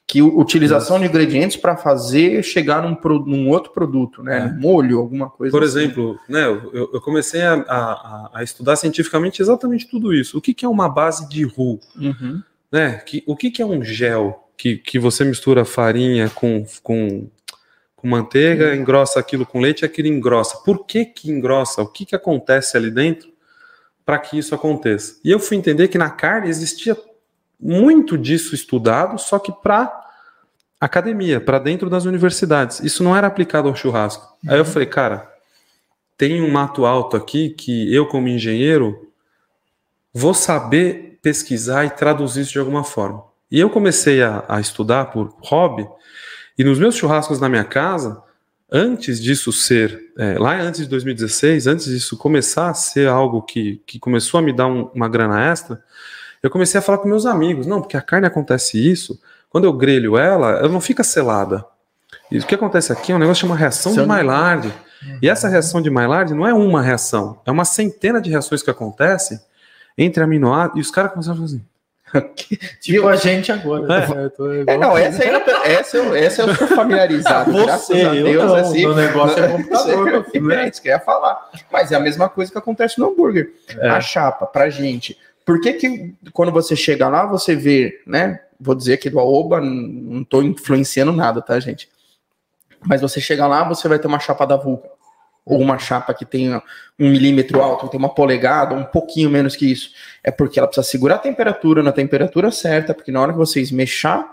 [0.07, 2.95] que utilização de ingredientes para fazer chegar num,
[3.25, 4.53] num, outro produto, né?
[4.55, 4.59] É.
[4.59, 5.51] molho, alguma coisa.
[5.51, 5.79] Por assim.
[5.79, 10.37] exemplo, né, eu, eu comecei a, a, a, estudar cientificamente exatamente tudo isso.
[10.37, 11.79] O que, que é uma base de roux?
[11.95, 12.41] Uhum.
[12.71, 12.97] Né?
[12.99, 17.27] Que, o que, que é um gel que, que você mistura farinha com, com,
[17.95, 18.75] com manteiga, uhum.
[18.75, 20.57] engrossa aquilo com leite e aquilo engrossa.
[20.63, 21.81] Por que, que engrossa?
[21.81, 23.33] O que, que acontece ali dentro
[24.05, 25.19] para que isso aconteça?
[25.23, 26.95] E eu fui entender que na carne existia
[27.59, 30.03] muito disso estudado, só que para
[30.79, 32.79] academia, para dentro das universidades.
[32.79, 34.37] Isso não era aplicado ao churrasco.
[34.43, 34.51] Uhum.
[34.51, 35.31] Aí eu falei, cara,
[36.17, 39.11] tem um mato alto aqui que eu, como engenheiro,
[40.13, 43.23] vou saber pesquisar e traduzir isso de alguma forma.
[43.51, 45.87] E eu comecei a, a estudar por hobby,
[46.57, 48.21] e nos meus churrascos na minha casa,
[48.71, 53.81] antes disso ser, é, lá antes de 2016, antes disso começar a ser algo que,
[53.85, 55.83] que começou a me dar um, uma grana extra,
[56.45, 59.19] eu comecei a falar com meus amigos, não, porque a carne acontece isso,
[59.49, 61.65] quando eu grelho ela, ela não fica selada.
[62.29, 64.67] E o que acontece aqui é um negócio chamado reação de Maillard.
[64.67, 65.19] Uhum.
[65.21, 68.69] E essa reação de Maillard não é uma reação, é uma centena de reações que
[68.69, 69.39] acontecem
[69.97, 71.65] entre aminoácidos, e os caras começaram a fazer assim.
[72.79, 73.87] tipo a gente agora.
[74.67, 74.71] É.
[74.73, 75.29] é não, essa, aí,
[75.65, 77.51] essa, essa eu sou familiarizado.
[77.53, 78.43] Você, graças a Deus.
[78.43, 80.25] Não, assim, o negócio é computador.
[80.51, 81.49] é isso que eu ia falar.
[81.71, 83.51] Mas é a mesma coisa que acontece no hambúrguer.
[83.77, 83.89] É.
[83.89, 85.17] A chapa, pra gente.
[85.45, 88.41] Por que, que quando você chega lá, você vê, né?
[88.59, 91.87] Vou dizer que do Aoba, não estou influenciando nada, tá, gente?
[92.83, 94.89] Mas você chega lá, você vai ter uma chapa da Vulcan.
[95.45, 96.63] Ou uma chapa que tenha
[96.99, 99.91] um milímetro alto, tem uma polegada, um pouquinho menos que isso.
[100.23, 103.71] É porque ela precisa segurar a temperatura na temperatura certa, porque na hora que vocês
[103.71, 104.25] mexer,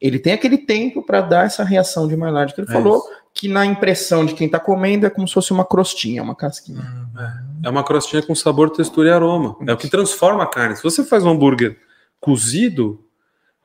[0.00, 3.08] ele tem aquele tempo para dar essa reação de Maillard que ele é falou, isso.
[3.32, 6.82] que na impressão de quem está comendo é como se fosse uma crostinha, uma casquinha.
[7.16, 7.45] É.
[7.66, 9.56] é uma crostinha com sabor, textura e aroma.
[9.66, 10.76] É o que transforma a carne.
[10.76, 11.76] Se você faz um hambúrguer
[12.20, 13.04] cozido,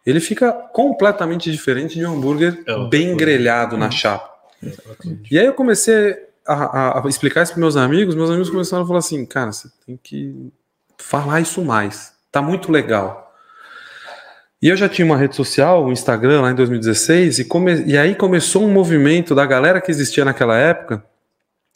[0.04, 3.92] ele fica completamente diferente de um hambúrguer é bem grelhado na uhum.
[3.92, 4.32] chapa.
[5.30, 8.88] E aí eu comecei a, a, explicar isso para meus amigos, meus amigos começaram a
[8.88, 10.52] falar assim, cara, você tem que
[10.98, 12.12] falar isso mais.
[12.32, 13.32] Tá muito legal.
[14.60, 17.84] E eu já tinha uma rede social, o um Instagram, lá em 2016, e, come...
[17.86, 21.06] e aí começou um movimento da galera que existia naquela época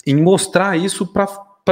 [0.08, 1.28] em mostrar isso para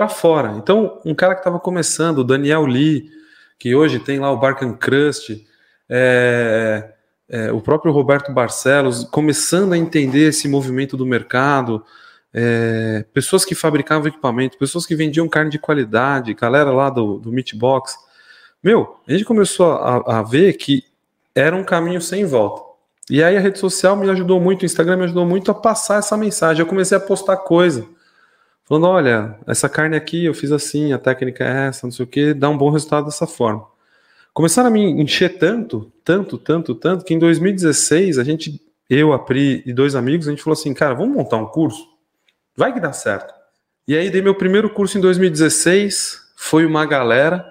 [0.10, 0.54] fora.
[0.58, 3.12] Então, um cara que estava começando, o Daniel Lee,
[3.60, 5.46] que hoje tem lá o Barcan Crust,
[5.88, 6.94] é,
[7.30, 11.86] é, o próprio Roberto Barcelos, começando a entender esse movimento do mercado,
[12.34, 17.32] é, pessoas que fabricavam equipamento, pessoas que vendiam carne de qualidade, galera lá do, do
[17.32, 17.96] Meatbox.
[18.64, 20.84] Meu, a gente começou a, a ver que
[21.36, 22.74] era um caminho sem volta.
[23.10, 26.00] E aí a rede social me ajudou muito, o Instagram me ajudou muito a passar
[26.00, 26.62] essa mensagem.
[26.62, 27.86] Eu comecei a postar coisa.
[28.66, 32.08] Falando, olha, essa carne aqui eu fiz assim, a técnica é essa, não sei o
[32.08, 33.68] que, dá um bom resultado dessa forma.
[34.34, 39.20] começaram a me encher tanto, tanto, tanto, tanto, que em 2016 a gente, eu, a
[39.20, 41.88] Pri e dois amigos, a gente falou assim, cara, vamos montar um curso?
[42.56, 43.34] Vai que dá certo.
[43.88, 47.46] E aí dei meu primeiro curso em 2016, foi uma galera,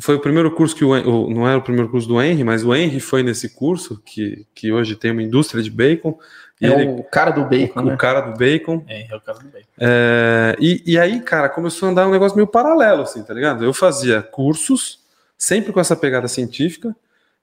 [0.00, 2.64] foi o primeiro curso que o, o, não era o primeiro curso do Henry, mas
[2.64, 6.18] o Henry foi nesse curso que, que hoje tem uma indústria de bacon.
[6.60, 7.80] E é ele, o cara do bacon.
[7.80, 7.94] O, né?
[7.94, 8.84] o cara do bacon.
[8.86, 9.66] É, é o cara do bacon.
[9.78, 13.64] É, e, e aí, cara, começou a andar um negócio meio paralelo, assim, tá ligado?
[13.64, 15.00] Eu fazia cursos,
[15.36, 16.94] sempre com essa pegada científica,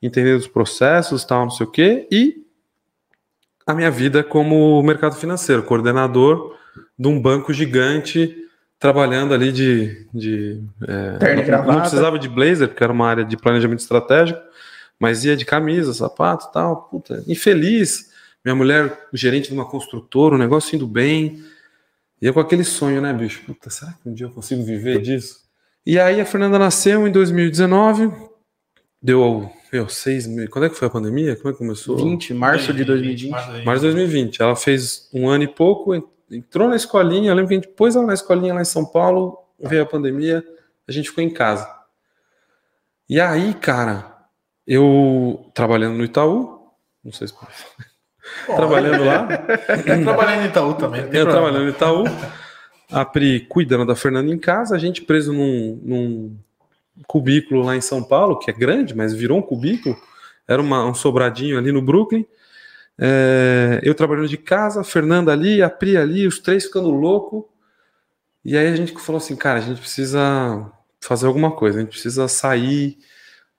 [0.02, 2.46] entendendo os processos, tal, não sei o quê, e
[3.66, 6.58] a minha vida como mercado financeiro, coordenador
[6.98, 8.36] de um banco gigante
[8.80, 10.08] trabalhando ali de.
[10.14, 14.42] de é, não, não, precisava de blazer, porque era uma área de planejamento estratégico,
[15.00, 16.84] mas ia de camisa, sapato e tal.
[16.90, 18.11] Puta, infeliz.
[18.44, 21.44] Minha mulher, gerente de uma construtora, um negócio indo bem.
[22.22, 23.44] E eu com aquele sonho, né, bicho?
[23.46, 25.42] Puta, será que um dia eu consigo viver disso?
[25.86, 28.12] E aí a Fernanda nasceu em 2019,
[29.02, 30.50] deu, meu, seis meses.
[30.50, 31.36] Quando é que foi a pandemia?
[31.36, 31.98] Como é que começou?
[31.98, 33.64] 20, março de 2020.
[33.66, 34.42] Março de 2020.
[34.42, 35.96] Ela fez um ano e pouco,
[36.30, 38.86] entrou na escolinha, eu lembro que a gente pôs ela na escolinha lá em São
[38.86, 40.44] Paulo, veio a pandemia,
[40.88, 41.68] a gente ficou em casa.
[43.10, 44.16] E aí, cara,
[44.66, 46.72] eu trabalhando no Itaú,
[47.04, 47.52] não sei se pode
[48.46, 49.28] trabalhando lá.
[50.04, 51.08] trabalhando no Itaú também.
[51.12, 52.04] Eu trabalhando no Itaú,
[52.92, 56.38] a Pri cuidando da Fernanda em casa, a gente preso num, num,
[57.08, 59.98] cubículo lá em São Paulo, que é grande, mas virou um cubículo,
[60.48, 62.26] era uma, um sobradinho ali no Brooklyn,
[63.04, 67.50] é, eu trabalhando de casa, a Fernanda ali, a Pri ali, os três ficando louco.
[68.46, 71.92] E aí a gente falou assim, cara, a gente precisa fazer alguma coisa, a gente
[71.92, 73.00] precisa sair.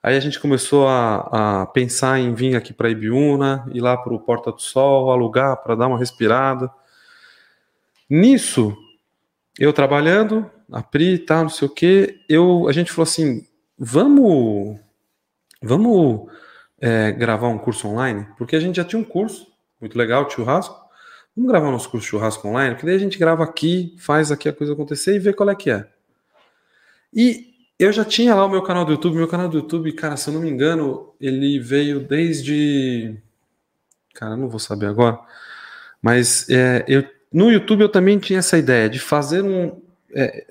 [0.03, 4.13] Aí a gente começou a, a pensar em vir aqui para Ibiúna, ir lá para
[4.13, 6.69] o Porta do Sol, alugar para dar uma respirada.
[8.11, 8.77] Nisso,
[9.57, 13.47] eu trabalhando, a Pri, tá, não sei o quê, eu, a gente falou assim,
[13.79, 14.81] vamos,
[15.63, 16.29] vamos
[16.81, 19.47] é, gravar um curso online, porque a gente já tinha um curso
[19.81, 20.83] muito legal churrasco.
[21.37, 24.53] Vamos gravar nosso curso churrasco online, porque daí a gente grava aqui, faz aqui a
[24.53, 25.89] coisa acontecer e vê qual é que é.
[27.15, 27.52] E
[27.85, 29.17] eu já tinha lá o meu canal do YouTube.
[29.17, 33.17] Meu canal do YouTube, cara, se eu não me engano, ele veio desde.
[34.15, 35.19] Cara, não vou saber agora.
[36.01, 39.81] Mas é, eu, no YouTube eu também tinha essa ideia de fazer um.
[40.15, 40.47] É,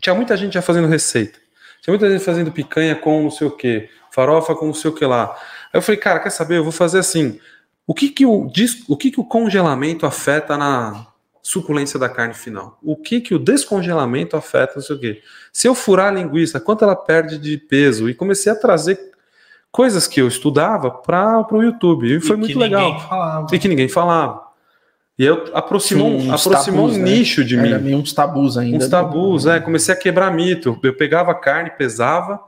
[0.00, 1.38] tinha muita gente já fazendo receita.
[1.80, 4.94] Tinha muita gente fazendo picanha com não sei o que, farofa com não sei o
[4.94, 5.36] que lá.
[5.72, 6.58] Aí eu falei, cara, quer saber?
[6.58, 7.38] Eu vou fazer assim.
[7.86, 8.50] O que que o,
[8.88, 11.06] o, que que o congelamento afeta na
[11.44, 12.78] suculência da carne final?
[12.82, 15.22] O que que o descongelamento afeta, não sei o quê.
[15.52, 18.08] Se eu furar a linguiça, quanto ela perde de peso?
[18.08, 18.98] E comecei a trazer
[19.70, 22.16] coisas que eu estudava para o YouTube.
[22.16, 22.98] E foi e muito legal.
[23.00, 23.46] Falava.
[23.54, 24.42] E que ninguém falava.
[25.16, 27.10] E eu aproximou, uns aproximou tabus, um né?
[27.10, 27.68] nicho de mim.
[27.68, 28.78] Era meio uns tabus ainda.
[28.78, 28.90] Uns né?
[28.90, 29.60] tabus, é.
[29.60, 30.76] Comecei a quebrar mito.
[30.82, 32.40] Eu pegava a carne, pesava,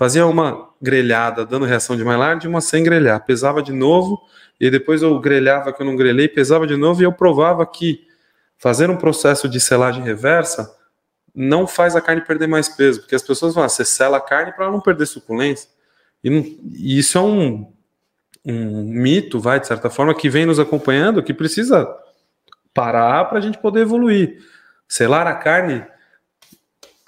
[0.00, 3.24] Fazia uma grelhada dando reação de Maillard e uma sem grelhar.
[3.24, 4.22] Pesava de novo
[4.58, 8.06] e depois eu grelhava que eu não grelhei, pesava de novo e eu provava que
[8.60, 10.72] fazer um processo de selagem reversa
[11.34, 14.20] não faz a carne perder mais peso, porque as pessoas vão, ah, você sela a
[14.20, 15.68] carne para não perder suculência.
[16.22, 17.72] E, não, e, isso é um,
[18.44, 21.88] um mito, vai, de certa forma, que vem nos acompanhando, que precisa
[22.74, 24.38] parar para a gente poder evoluir.
[24.86, 25.84] Selar a carne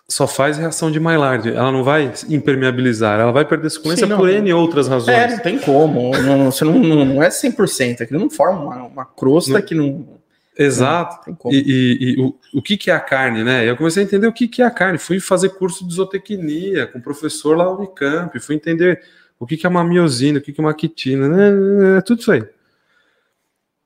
[0.08, 1.48] só faz reação de Maillard.
[1.48, 5.18] Ela não vai impermeabilizar, ela vai perder suculência Sim, por N outras razões.
[5.18, 6.16] É, não tem como.
[6.18, 8.02] não, você não, não é 100%.
[8.02, 9.62] Aquilo não forma uma, uma crosta não.
[9.62, 10.21] que não.
[10.58, 11.30] Exato.
[11.30, 13.68] Não e, e, e, o, o que, que é a carne, né?
[13.68, 14.98] Eu comecei a entender o que, que é a carne.
[14.98, 18.38] Fui fazer curso de zootecnia com o professor lá no Unicamp.
[18.40, 19.02] Fui entender
[19.38, 22.00] o que, que é uma miosina, o que, que é uma quitina, né, né, né?
[22.02, 22.44] tudo isso aí.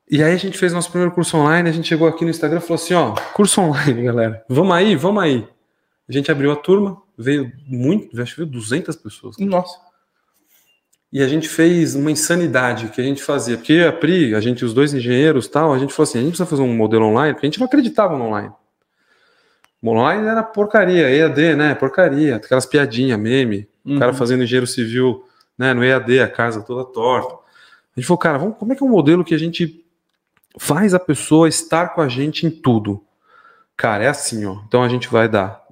[0.08, 2.58] E aí a gente fez nosso primeiro curso online, a gente chegou aqui no Instagram
[2.58, 4.44] e falou assim, ó, curso online, galera.
[4.48, 5.48] Vamos aí, vamos aí.
[6.08, 9.36] A gente abriu a turma, veio muito, acho que veio 200 pessoas.
[9.38, 9.85] Nossa.
[11.16, 14.66] E a gente fez uma insanidade que a gente fazia, porque a Pri, a gente,
[14.66, 17.32] os dois engenheiros tal, a gente falou assim, a gente precisa fazer um modelo online,
[17.32, 18.52] porque a gente não acreditava no online.
[19.80, 21.74] O online era porcaria, EAD, né?
[21.74, 23.96] Porcaria, aquelas piadinhas, meme, uhum.
[23.96, 24.18] o cara uhum.
[24.18, 25.24] fazendo engenheiro civil,
[25.56, 25.72] né?
[25.72, 27.32] No EAD, a casa toda torta.
[27.34, 29.82] A gente falou, cara, vamos, como é que é um modelo que a gente
[30.58, 33.02] faz a pessoa estar com a gente em tudo?
[33.74, 34.58] Cara, é assim, ó.
[34.68, 35.64] Então a gente vai dar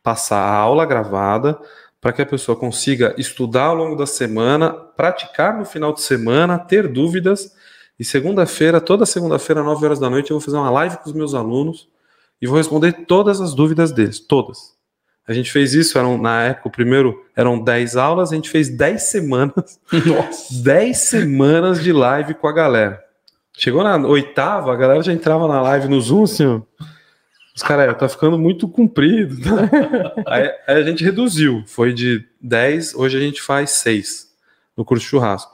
[0.00, 1.58] passar a aula gravada
[2.02, 6.58] para que a pessoa consiga estudar ao longo da semana, praticar no final de semana,
[6.58, 7.54] ter dúvidas.
[7.96, 11.14] E segunda-feira, toda segunda-feira, 9 horas da noite, eu vou fazer uma live com os
[11.14, 11.88] meus alunos
[12.40, 14.72] e vou responder todas as dúvidas deles, todas.
[15.28, 18.68] A gente fez isso, eram, na época, o primeiro eram 10 aulas, a gente fez
[18.68, 19.80] 10 semanas.
[20.04, 20.60] Nossa.
[20.60, 23.00] 10 semanas de live com a galera.
[23.56, 26.62] Chegou na oitava, a galera já entrava na live no Zoom, assim, ó
[27.54, 29.36] Os caras, tá ficando muito comprido.
[30.26, 31.62] aí, aí, a gente reduziu.
[31.66, 34.32] Foi de 10, hoje a gente faz 6
[34.76, 35.52] no curso de churrasco.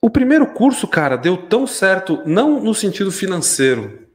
[0.00, 4.08] O primeiro curso, cara, deu tão certo, não no sentido financeiro,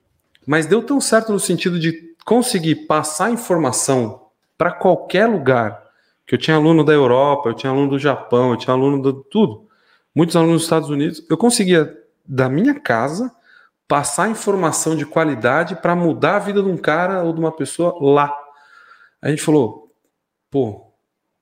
[0.46, 5.84] mas deu tão certo no sentido de conseguir passar informação para qualquer lugar.
[6.26, 9.30] Que eu tinha aluno da Europa, eu tinha aluno do Japão, eu tinha aluno de
[9.30, 9.68] tudo.
[10.16, 11.24] Muitos alunos dos Estados Unidos.
[11.30, 13.32] Eu conseguia, da minha casa,
[13.88, 17.96] passar informação de qualidade para mudar a vida de um cara ou de uma pessoa
[18.02, 18.36] lá.
[19.22, 19.92] A gente falou,
[20.50, 20.92] pô,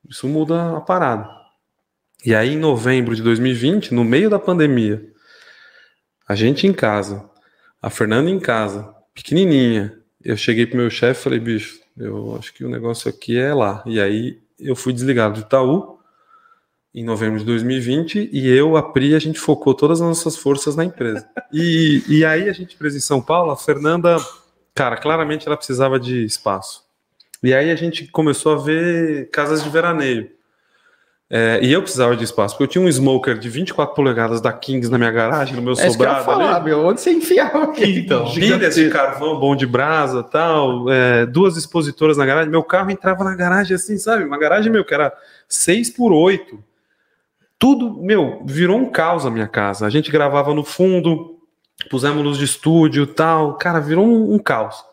[0.08, 1.28] isso muda a parada.
[2.24, 5.04] E aí, em novembro de 2020, no meio da pandemia,
[6.26, 7.28] a gente em casa,
[7.80, 12.52] a Fernanda em casa, pequenininha, eu cheguei pro meu chefe e falei, bicho, eu acho
[12.54, 13.82] que o negócio aqui é lá.
[13.84, 15.93] E aí eu fui desligado do Itaú
[16.94, 20.76] em novembro de 2020 e eu, a Pri, a gente focou todas as nossas forças
[20.76, 21.28] na empresa.
[21.52, 24.16] E, e aí a gente presa em São Paulo, a Fernanda,
[24.72, 26.84] cara, claramente ela precisava de espaço.
[27.42, 30.30] E aí a gente começou a ver casas de veraneio.
[31.28, 34.52] É, e eu precisava de espaço, porque eu tinha um smoker de 24 polegadas da
[34.52, 36.18] Kings na minha garagem, no meu é sobrado.
[36.18, 36.66] Isso falar, ali.
[36.66, 38.30] meu, onde você enfiava aqui, então?
[38.32, 42.50] Pilhas de carvão, bom de brasa tal, é, duas expositoras na garagem.
[42.50, 44.22] Meu carro entrava na garagem assim, sabe?
[44.24, 45.12] Uma garagem, meu, que era
[45.48, 46.62] 6 por 8
[47.64, 49.86] Tudo, meu, virou um caos a minha casa.
[49.86, 51.38] A gente gravava no fundo,
[51.88, 53.56] pusemos luz de estúdio tal.
[53.56, 54.84] Cara, virou um, um caos.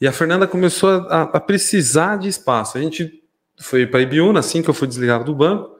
[0.00, 2.78] E a Fernanda começou a, a precisar de espaço.
[2.78, 3.22] A gente
[3.60, 5.76] foi para Ibiúna, assim que eu fui desligado do banco,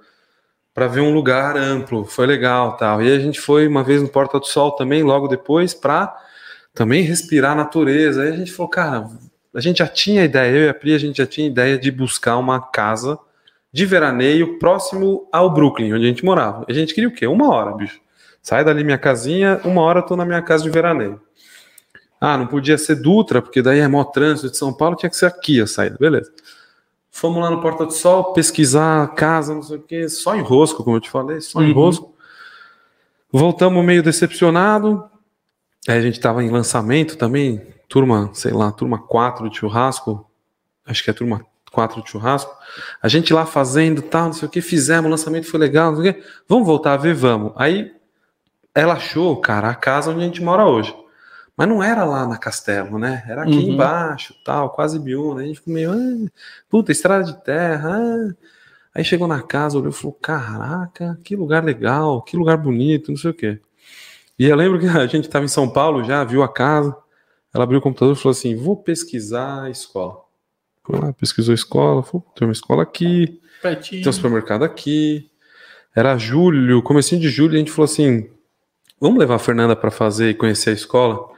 [0.74, 3.00] para ver um lugar amplo, foi legal tal.
[3.00, 6.14] E a gente foi uma vez no Porta do Sol também, logo depois, para
[6.74, 8.24] também respirar a natureza.
[8.24, 9.08] Aí a gente falou, cara,
[9.54, 11.90] a gente já tinha ideia, eu e a Pri, a gente já tinha ideia de
[11.90, 13.18] buscar uma casa
[13.72, 16.64] de veraneio próximo ao Brooklyn, onde a gente morava.
[16.68, 17.26] A gente queria o quê?
[17.26, 18.00] Uma hora, bicho.
[18.42, 21.20] Sai dali minha casinha, uma hora eu tô na minha casa de veraneio.
[22.20, 25.16] Ah, não podia ser Dutra, porque daí é mó trânsito de São Paulo, tinha que
[25.16, 26.32] ser aqui a saída, beleza.
[27.10, 30.84] Fomos lá no Porta do Sol pesquisar casa, não sei o quê, só em rosco,
[30.84, 31.74] como eu te falei, só em uhum.
[31.74, 32.14] rosco.
[33.32, 35.04] Voltamos meio decepcionado.
[35.88, 40.28] Aí a gente estava em lançamento também, turma, sei lá, turma 4 de churrasco.
[40.84, 42.54] Acho que é turma 4 de churrasco.
[43.02, 46.02] A gente lá fazendo tal, não sei o que, fizemos, o lançamento foi legal, não
[46.02, 46.24] sei o que.
[46.48, 47.52] Vamos voltar a ver, vamos.
[47.56, 47.92] Aí
[48.74, 50.94] ela achou, cara, a casa onde a gente mora hoje.
[51.56, 53.22] Mas não era lá na Castelo, né?
[53.28, 53.72] Era aqui uhum.
[53.72, 55.42] embaixo, tal, quase Biúna.
[55.42, 56.30] A gente ficou meio, ah,
[56.70, 57.98] puta, estrada de terra.
[57.98, 58.34] Ah.
[58.94, 63.18] Aí chegou na casa, olhou e falou: Caraca, que lugar legal, que lugar bonito, não
[63.18, 63.60] sei o quê.
[64.38, 66.96] E eu lembro que a gente estava em São Paulo já, viu a casa.
[67.52, 70.29] Ela abriu o computador e falou assim: Vou pesquisar a escola.
[70.84, 74.02] Foi lá, pesquisou a escola, falou: Tem uma escola aqui, Pertinho.
[74.02, 75.30] tem um supermercado aqui.
[75.94, 78.28] Era julho, comecinho de julho, a gente falou assim:
[79.00, 81.30] Vamos levar a Fernanda para fazer e conhecer a escola?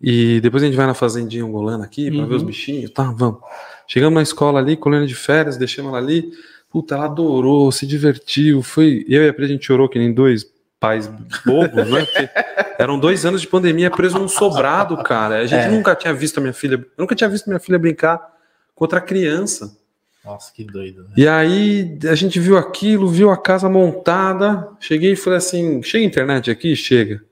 [0.00, 2.26] E depois a gente vai na fazendinha angolana aqui para uhum.
[2.26, 2.48] ver os uhum.
[2.48, 3.04] bichinhos, tá?
[3.16, 3.40] Vamos.
[3.86, 6.30] Chegamos na escola ali, colhendo de férias, deixamos ela ali.
[6.70, 8.62] Puta, ela adorou, se divertiu.
[8.62, 9.04] Foi.
[9.08, 10.44] Eu e a Pri, a gente chorou que nem dois
[10.78, 11.06] pais
[11.46, 12.04] bobos, né?
[12.04, 12.28] Porque
[12.78, 15.38] eram dois anos de pandemia preso num sobrado, cara.
[15.38, 15.70] A gente é.
[15.70, 16.84] nunca tinha visto a minha filha.
[16.98, 18.35] nunca tinha visto minha filha brincar
[18.76, 19.76] com outra criança.
[20.24, 21.02] Nossa, que doido.
[21.04, 21.10] Né?
[21.16, 24.68] E aí a gente viu aquilo, viu a casa montada.
[24.78, 26.76] Cheguei e falei assim: chega internet aqui?
[26.76, 27.22] Chega.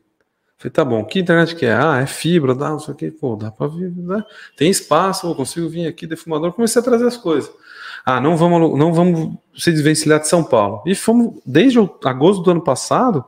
[0.57, 1.74] Falei, tá bom, que internet que é?
[1.74, 4.24] Ah, é fibra, dá, não sei o que, pô, dá pra vir, né?
[4.57, 7.53] Tem espaço, eu consigo vir aqui, defumador, comecei a trazer as coisas.
[8.07, 10.82] Ah, não vamos, não vamos se desvencilhar de São Paulo.
[10.86, 13.24] E fomos, desde agosto do ano passado,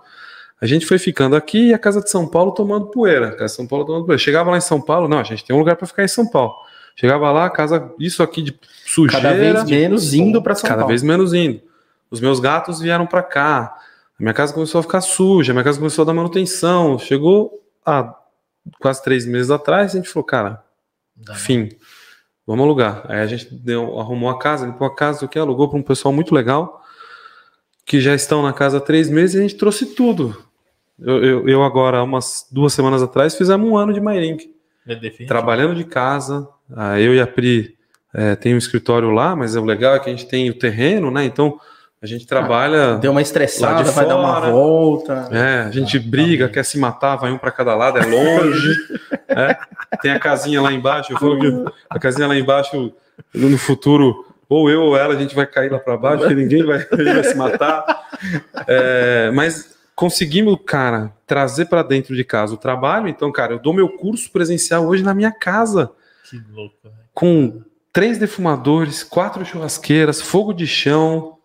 [0.61, 3.29] a gente foi ficando aqui e a casa de São Paulo tomando poeira.
[3.29, 4.19] A casa de São Paulo tomando poeira.
[4.19, 6.27] Chegava lá em São Paulo, não, a gente tem um lugar para ficar em São
[6.27, 6.55] Paulo.
[6.97, 9.23] Chegava lá, casa, isso aqui de sujeira.
[9.23, 10.87] Cada vez menos indo para São cada Paulo.
[10.87, 11.61] Cada vez menos indo.
[12.11, 13.77] Os meus gatos vieram para cá.
[14.19, 16.99] A minha casa começou a ficar suja, a minha casa começou a dar manutenção.
[16.99, 18.15] Chegou a
[18.81, 20.67] quase três meses atrás, a gente falou, cara,
[21.17, 21.71] Dá fim,
[22.47, 23.05] vamos alugar.
[23.09, 25.83] Aí a gente deu, arrumou a casa, limpou a casa, o que alugou para um
[25.83, 26.83] pessoal muito legal,
[27.87, 30.45] que já estão na casa há três meses e a gente trouxe tudo.
[30.99, 34.55] Eu, eu, eu agora, umas duas semanas atrás, fizemos um ano de MyLink.
[34.87, 36.49] É trabalhando de casa,
[36.99, 37.77] eu e a Pri
[38.15, 41.11] é, tem um escritório lá, mas o legal é que a gente tem o terreno,
[41.11, 41.25] né?
[41.25, 41.61] Então
[42.01, 42.95] a gente trabalha.
[42.95, 45.29] Ah, deu uma estressada, vai fora, dar uma volta.
[45.31, 48.07] É, a gente ah, briga, tá quer se matar, vai um para cada lado, é
[48.07, 48.75] longe.
[49.29, 49.57] é.
[50.01, 52.93] Tem a casinha lá embaixo, eu falo que a casinha lá embaixo,
[53.35, 56.65] no futuro, ou eu ou ela, a gente vai cair lá para baixo, que ninguém
[56.65, 57.85] vai, vai se matar.
[58.67, 63.09] É, mas conseguimos, cara, trazer para dentro de casa o trabalho.
[63.09, 65.91] Então, cara, eu dou meu curso presencial hoje na minha casa.
[66.29, 66.91] Que louco, né?
[67.15, 67.63] Com
[67.93, 71.39] três defumadores, quatro churrasqueiras, fogo de chão,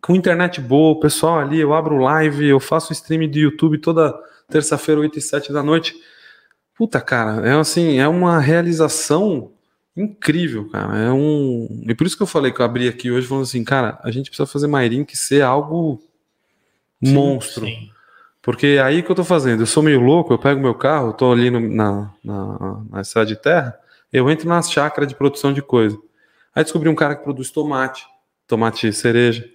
[0.00, 4.14] com internet boa, o pessoal ali, eu abro live, eu faço stream do YouTube toda
[4.48, 5.94] terça-feira, 8 e 7 da noite.
[6.74, 9.52] Puta, cara, é assim, é uma realização
[9.96, 10.96] incrível, cara.
[10.96, 11.84] É um.
[11.88, 14.10] E por isso que eu falei que eu abri aqui hoje falando assim, cara, a
[14.10, 14.68] gente precisa fazer
[15.04, 16.00] que ser algo
[17.02, 17.66] sim, monstro.
[17.66, 17.90] Sim.
[18.40, 21.12] Porque é aí que eu tô fazendo, eu sou meio louco, eu pego meu carro,
[21.12, 23.78] tô ali no, na, na, na estrada de terra,
[24.12, 25.98] eu entro nas chácaras de produção de coisa.
[26.54, 28.06] Aí descobri um cara que produz tomate,
[28.46, 29.48] tomate cereja.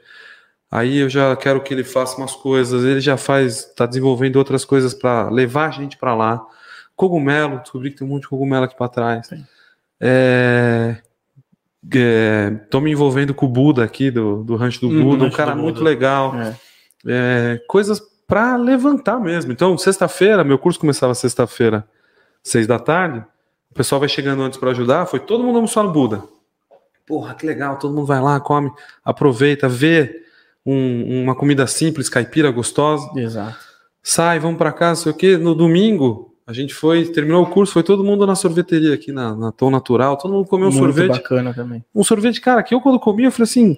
[0.72, 4.66] Aí eu já quero que ele faça umas coisas, ele já faz, está desenvolvendo outras
[4.66, 6.44] coisas para levar a gente para lá.
[6.96, 9.30] Cogumelo, descobri que tem um monte de cogumelo aqui para trás.
[10.00, 10.98] É,
[11.94, 15.56] é, me envolvendo com o Buda aqui, do, do Rancho do hum, Buda, um cara
[15.56, 16.36] muito legal.
[16.36, 16.56] É.
[17.06, 19.52] É, coisas para levantar mesmo.
[19.52, 21.88] Então, sexta-feira, meu curso começava sexta-feira,
[22.42, 23.24] seis da tarde.
[23.74, 25.08] O pessoal vai chegando antes para ajudar.
[25.08, 26.24] Foi todo mundo almoçar no Buda.
[27.08, 28.72] Porra, que legal, todo mundo vai lá, come,
[29.04, 30.22] aproveita, vê
[30.64, 33.10] um, uma comida simples, caipira, gostosa.
[33.20, 33.58] Exato.
[34.04, 35.38] Sai, vamos para casa, sei o quê.
[35.38, 39.36] No domingo, a gente foi, terminou o curso, foi todo mundo na sorveteria aqui na,
[39.36, 41.18] na Tom Natural, todo mundo comeu um Muito sorvete.
[41.18, 41.84] bacana também.
[41.96, 43.76] Um sorvete, cara, que eu quando comi, eu falei assim,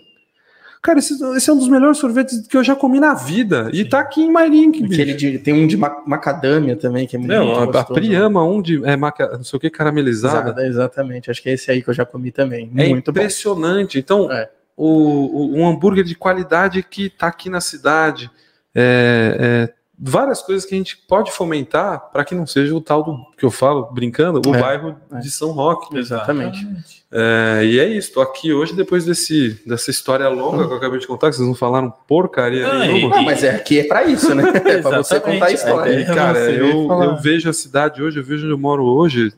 [0.86, 3.72] Cara, esse, esse, é um dos melhores sorvetes que eu já comi na vida.
[3.74, 4.84] E tá aqui em Mairink.
[4.84, 8.62] De, tem um de macadâmia também, que é muito Não, a, a Pri ama um
[8.62, 10.52] de é, maca, não sei o que, caramelizada.
[10.52, 11.32] Exato, exatamente.
[11.32, 12.72] Acho que é esse aí que eu já comi também.
[12.78, 13.98] É muito impressionante.
[13.98, 14.00] Bom.
[14.00, 14.48] Então, é.
[14.78, 18.30] o, o, um hambúrguer de qualidade que tá aqui na cidade.
[18.76, 23.04] É, é várias coisas que a gente pode fomentar para que não seja o tal
[23.04, 25.20] do que eu falo, brincando, o é, bairro é.
[25.20, 25.98] de São Roque.
[25.98, 26.68] Exatamente.
[27.12, 31.00] É, e é isso, estou aqui hoje depois desse, dessa história longa que eu acabei
[31.00, 33.16] de contar, que vocês não falaram porcaria ah, nenhuma.
[33.16, 34.44] Não, mas é aqui é para isso, né?
[34.66, 35.92] é para você contar a história.
[35.94, 39.34] É, cara, eu, eu vejo a cidade hoje, eu vejo onde eu moro hoje,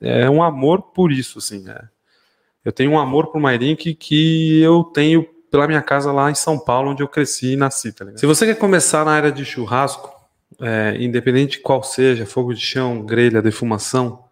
[0.00, 1.78] é, é um amor por isso, assim, né?
[2.64, 6.58] Eu tenho um amor por Mairink que eu tenho pela minha casa lá em São
[6.58, 8.18] Paulo, onde eu cresci e nasci, tá ligado?
[8.18, 10.12] Se você quer começar na área de churrasco,
[10.60, 14.24] é, independente qual seja, fogo de chão, grelha, defumação,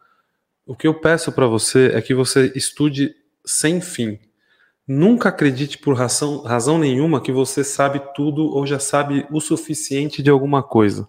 [0.67, 3.15] o que eu peço para você é que você estude
[3.47, 4.19] sem fim.
[4.85, 10.25] Nunca acredite por razão, razão nenhuma que você sabe tudo ou já sabe o suficiente
[10.25, 11.07] de alguma coisa.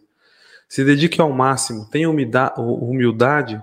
[0.69, 3.59] Se dedique ao máximo, tenha humildade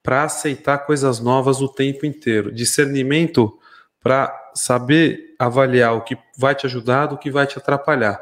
[0.00, 2.52] para aceitar coisas novas o tempo inteiro.
[2.54, 3.58] Discernimento
[4.00, 8.20] para saber avaliar o que vai te ajudar do que vai te atrapalhar.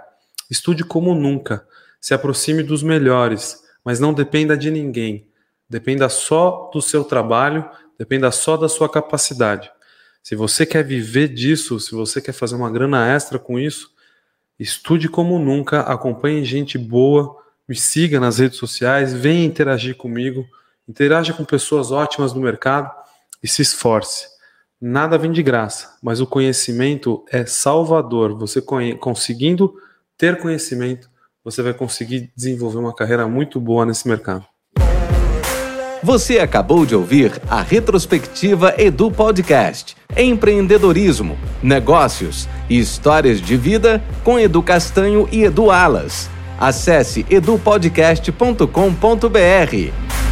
[0.50, 1.66] Estude como nunca,
[2.00, 5.28] se aproxime dos melhores, mas não dependa de ninguém.
[5.68, 7.68] Dependa só do seu trabalho,
[7.98, 9.70] dependa só da sua capacidade.
[10.22, 13.90] Se você quer viver disso, se você quer fazer uma grana extra com isso,
[14.58, 17.36] estude como nunca, acompanhe gente boa,
[17.68, 20.46] me siga nas redes sociais, venha interagir comigo,
[20.88, 22.90] interaja com pessoas ótimas no mercado
[23.42, 24.35] e se esforce.
[24.80, 28.36] Nada vem de graça, mas o conhecimento é salvador.
[28.38, 28.62] Você
[29.00, 29.72] conseguindo
[30.18, 31.08] ter conhecimento,
[31.42, 34.44] você vai conseguir desenvolver uma carreira muito boa nesse mercado.
[36.02, 39.96] Você acabou de ouvir a retrospectiva Edu Podcast.
[40.14, 46.28] Empreendedorismo, negócios e histórias de vida com Edu Castanho e Edu Alas.
[46.60, 50.25] Acesse edupodcast.com.br.